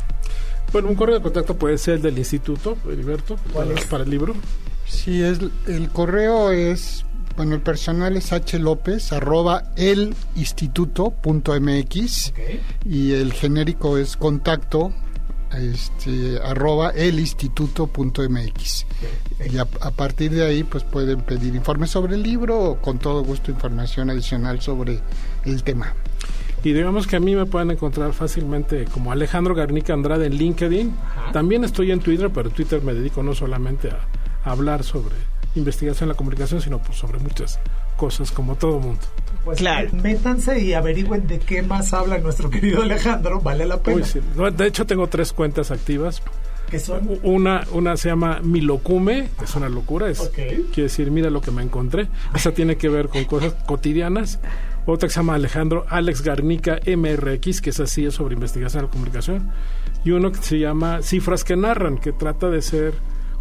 Bueno, 0.72 0.88
un 0.88 0.94
correo 0.96 1.16
de 1.16 1.22
contacto 1.22 1.57
puede 1.57 1.78
ser 1.78 1.94
el 1.94 2.02
del 2.02 2.18
instituto, 2.18 2.76
Heriberto, 2.90 3.37
¿Cuál 3.52 3.70
es? 3.72 3.85
para 3.85 4.02
el 4.02 4.11
libro. 4.11 4.35
Sí, 4.87 5.22
es, 5.22 5.38
el 5.68 5.88
correo 5.90 6.50
es 6.50 7.04
bueno, 7.37 7.54
el 7.57 7.62
personal 7.62 8.16
es 8.16 8.30
hlopez 8.52 9.12
arroba 9.12 9.64
elinstituto.mx 9.76 12.33
y 12.85 13.12
el 13.12 13.33
genérico 13.33 13.98
es 13.98 14.16
contacto 14.16 14.92
este, 15.58 16.38
arroba 16.42 16.90
elinstituto.mx. 16.90 18.86
Y 19.50 19.58
a, 19.58 19.64
partir 19.64 20.32
de 20.32 20.44
ahí 20.44 20.64
pues 20.64 20.84
pueden 20.84 21.20
pedir 21.22 21.54
informes 21.54 21.90
sobre 21.90 22.14
el 22.14 22.22
libro 22.22 22.58
o 22.58 22.76
con 22.76 22.98
todo 22.98 23.22
gusto 23.22 23.50
información 23.50 24.10
adicional 24.10 24.60
sobre 24.60 25.00
el 25.44 25.62
tema. 25.62 25.94
Y 26.62 26.72
digamos 26.72 27.06
que 27.06 27.16
a 27.16 27.20
mí 27.20 27.34
me 27.34 27.44
pueden 27.44 27.70
encontrar 27.70 28.12
fácilmente 28.14 28.86
como 28.86 29.12
Alejandro 29.12 29.54
Garnica 29.54 29.92
Andrade 29.92 30.26
en 30.26 30.36
LinkedIn. 30.36 30.94
También 31.32 31.64
estoy 31.64 31.90
en 31.90 32.00
Twitter, 32.00 32.30
pero 32.32 32.48
Twitter 32.50 32.82
me 32.82 32.94
dedico 32.94 33.22
no 33.22 33.34
solamente 33.34 33.90
a 33.90 34.50
hablar 34.50 34.82
sobre 34.82 35.14
investigación 35.54 36.08
en 36.08 36.14
la 36.14 36.16
comunicación, 36.16 36.60
sino 36.60 36.78
pues 36.78 36.98
sobre 36.98 37.18
muchas 37.18 37.60
cosas 37.96 38.30
como 38.30 38.56
todo 38.56 38.80
mundo. 38.80 39.02
Pues 39.44 39.59
claro. 39.59 39.90
métanse 39.92 40.61
y 40.61 40.72
averigüen 40.72 41.26
de 41.26 41.38
qué 41.38 41.62
más 41.62 41.92
habla 41.92 42.18
nuestro 42.18 42.50
querido 42.50 42.83
Alejandro, 42.83 43.40
vale 43.40 43.66
la 43.66 43.83
pena. 43.83 44.04
De 44.50 44.66
hecho 44.66 44.87
tengo 44.87 45.07
tres 45.09 45.33
cuentas 45.33 45.70
activas. 45.70 46.22
¿Qué 46.70 46.78
son? 46.78 47.20
Una, 47.22 47.64
una 47.72 47.96
se 47.96 48.09
llama 48.09 48.40
Milocume, 48.42 49.28
que 49.38 49.44
es 49.44 49.54
una 49.54 49.68
locura, 49.68 50.09
es, 50.09 50.30
quiere 50.30 50.64
decir, 50.74 51.11
mira 51.11 51.28
lo 51.28 51.40
que 51.40 51.50
me 51.50 51.62
encontré. 51.62 52.09
Esa 52.35 52.52
tiene 52.52 52.76
que 52.76 52.88
ver 52.88 53.09
con 53.09 53.24
cosas 53.24 53.54
cotidianas. 53.66 54.40
Otra 54.87 55.09
que 55.09 55.14
se 55.14 55.20
llama 55.20 55.35
Alejandro 55.35 55.87
Alex 55.88 56.22
Garnica 56.22 56.78
MRX, 56.85 57.61
que 57.61 57.70
es 57.70 57.80
así, 57.80 58.07
es 58.07 58.14
sobre 58.14 58.35
investigación 58.35 58.80
en 58.80 58.87
la 58.87 58.92
comunicación. 58.92 59.50
Y 60.04 60.11
uno 60.11 60.33
que 60.33 60.38
se 60.38 60.59
llama 60.59 61.02
Cifras 61.02 61.44
que 61.44 61.57
Narran, 61.57 61.98
que 61.98 62.12
trata 62.12 62.50
de 62.50 62.61
ser 62.61 62.94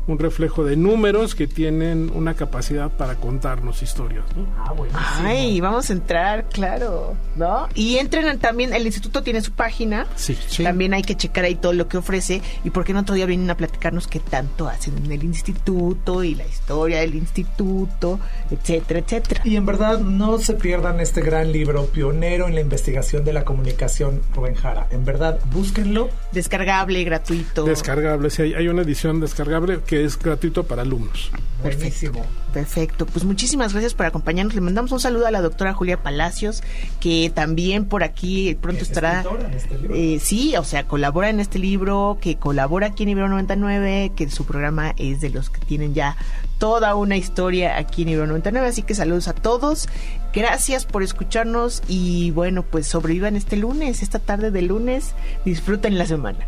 un 0.07 0.19
reflejo 0.19 0.63
de 0.63 0.75
números 0.75 1.35
que 1.35 1.47
tienen 1.47 2.11
una 2.13 2.33
capacidad 2.33 2.91
para 2.91 3.15
contarnos 3.15 3.81
historias. 3.81 4.25
¿no? 4.35 4.45
Ah, 4.93 5.21
Ay, 5.23 5.61
vamos 5.61 5.89
a 5.89 5.93
entrar, 5.93 6.49
claro, 6.49 7.15
¿no? 7.35 7.67
Y 7.73 7.97
entren 7.97 8.37
también, 8.39 8.73
el 8.73 8.85
instituto 8.85 9.23
tiene 9.23 9.41
su 9.41 9.53
página, 9.53 10.07
sí, 10.15 10.37
también 10.61 10.93
hay 10.93 11.03
que 11.03 11.15
checar 11.15 11.45
ahí 11.45 11.55
todo 11.55 11.73
lo 11.73 11.87
que 11.87 11.97
ofrece 11.97 12.41
y 12.63 12.69
por 12.69 12.83
qué 12.83 12.93
no 12.93 13.05
todavía 13.05 13.25
vienen 13.25 13.49
a 13.49 13.55
platicarnos 13.55 14.07
qué 14.07 14.19
tanto 14.19 14.67
hacen 14.67 14.97
en 15.05 15.11
el 15.11 15.23
instituto 15.23 16.23
y 16.23 16.35
la 16.35 16.45
historia 16.45 16.99
del 16.99 17.15
instituto, 17.15 18.19
etcétera, 18.51 18.99
etcétera. 18.99 19.41
Y 19.45 19.55
en 19.55 19.65
verdad 19.65 19.99
no 19.99 20.37
se 20.39 20.53
pierdan 20.53 20.99
este 20.99 21.21
gran 21.21 21.51
libro, 21.51 21.85
pionero 21.85 22.47
en 22.47 22.55
la 22.55 22.61
investigación 22.61 23.23
de 23.23 23.33
la 23.33 23.45
comunicación, 23.45 24.21
Rubén 24.35 24.55
Jara. 24.55 24.87
En 24.91 25.05
verdad, 25.05 25.39
búsquenlo. 25.51 26.09
Descargable, 26.31 27.03
gratuito. 27.03 27.63
Descargable, 27.63 28.29
sí, 28.29 28.41
hay, 28.41 28.53
hay 28.53 28.67
una 28.67 28.81
edición 28.81 29.19
descargable 29.19 29.79
que 29.85 29.92
que 29.93 30.03
es 30.03 30.17
gratuito 30.17 30.63
para 30.63 30.81
alumnos. 30.81 31.29
Perfecto. 31.61 32.19
Perfecto. 32.51 33.05
Pues 33.05 33.25
muchísimas 33.25 33.73
gracias 33.73 33.93
por 33.93 34.07
acompañarnos. 34.07 34.55
Le 34.55 34.61
mandamos 34.61 34.91
un 34.91 34.99
saludo 34.99 35.27
a 35.27 35.31
la 35.31 35.39
doctora 35.39 35.75
Julia 35.75 36.01
Palacios, 36.01 36.63
que 36.99 37.31
también 37.31 37.85
por 37.85 38.03
aquí 38.03 38.57
pronto 38.59 38.81
estará. 38.81 39.23
Este 39.55 40.15
eh, 40.15 40.19
sí, 40.19 40.55
o 40.57 40.63
sea, 40.63 40.87
colabora 40.87 41.29
en 41.29 41.39
este 41.39 41.59
libro, 41.59 42.17
que 42.19 42.37
colabora 42.37 42.87
aquí 42.87 43.03
en 43.03 43.09
Ibero 43.09 43.29
99, 43.29 44.13
que 44.15 44.31
su 44.31 44.45
programa 44.47 44.95
es 44.97 45.21
de 45.21 45.29
los 45.29 45.51
que 45.51 45.63
tienen 45.63 45.93
ya 45.93 46.17
toda 46.57 46.95
una 46.95 47.15
historia 47.15 47.77
aquí 47.77 48.01
en 48.01 48.09
Ibero 48.09 48.25
99. 48.25 48.67
Así 48.67 48.81
que 48.81 48.95
saludos 48.95 49.27
a 49.27 49.33
todos. 49.33 49.89
Gracias 50.33 50.87
por 50.87 51.03
escucharnos 51.03 51.83
y 51.87 52.31
bueno, 52.31 52.63
pues 52.63 52.87
sobrevivan 52.87 53.35
este 53.35 53.57
lunes, 53.57 54.01
esta 54.01 54.17
tarde 54.17 54.49
de 54.49 54.63
lunes. 54.63 55.13
Disfruten 55.45 55.99
la 55.99 56.07
semana 56.07 56.47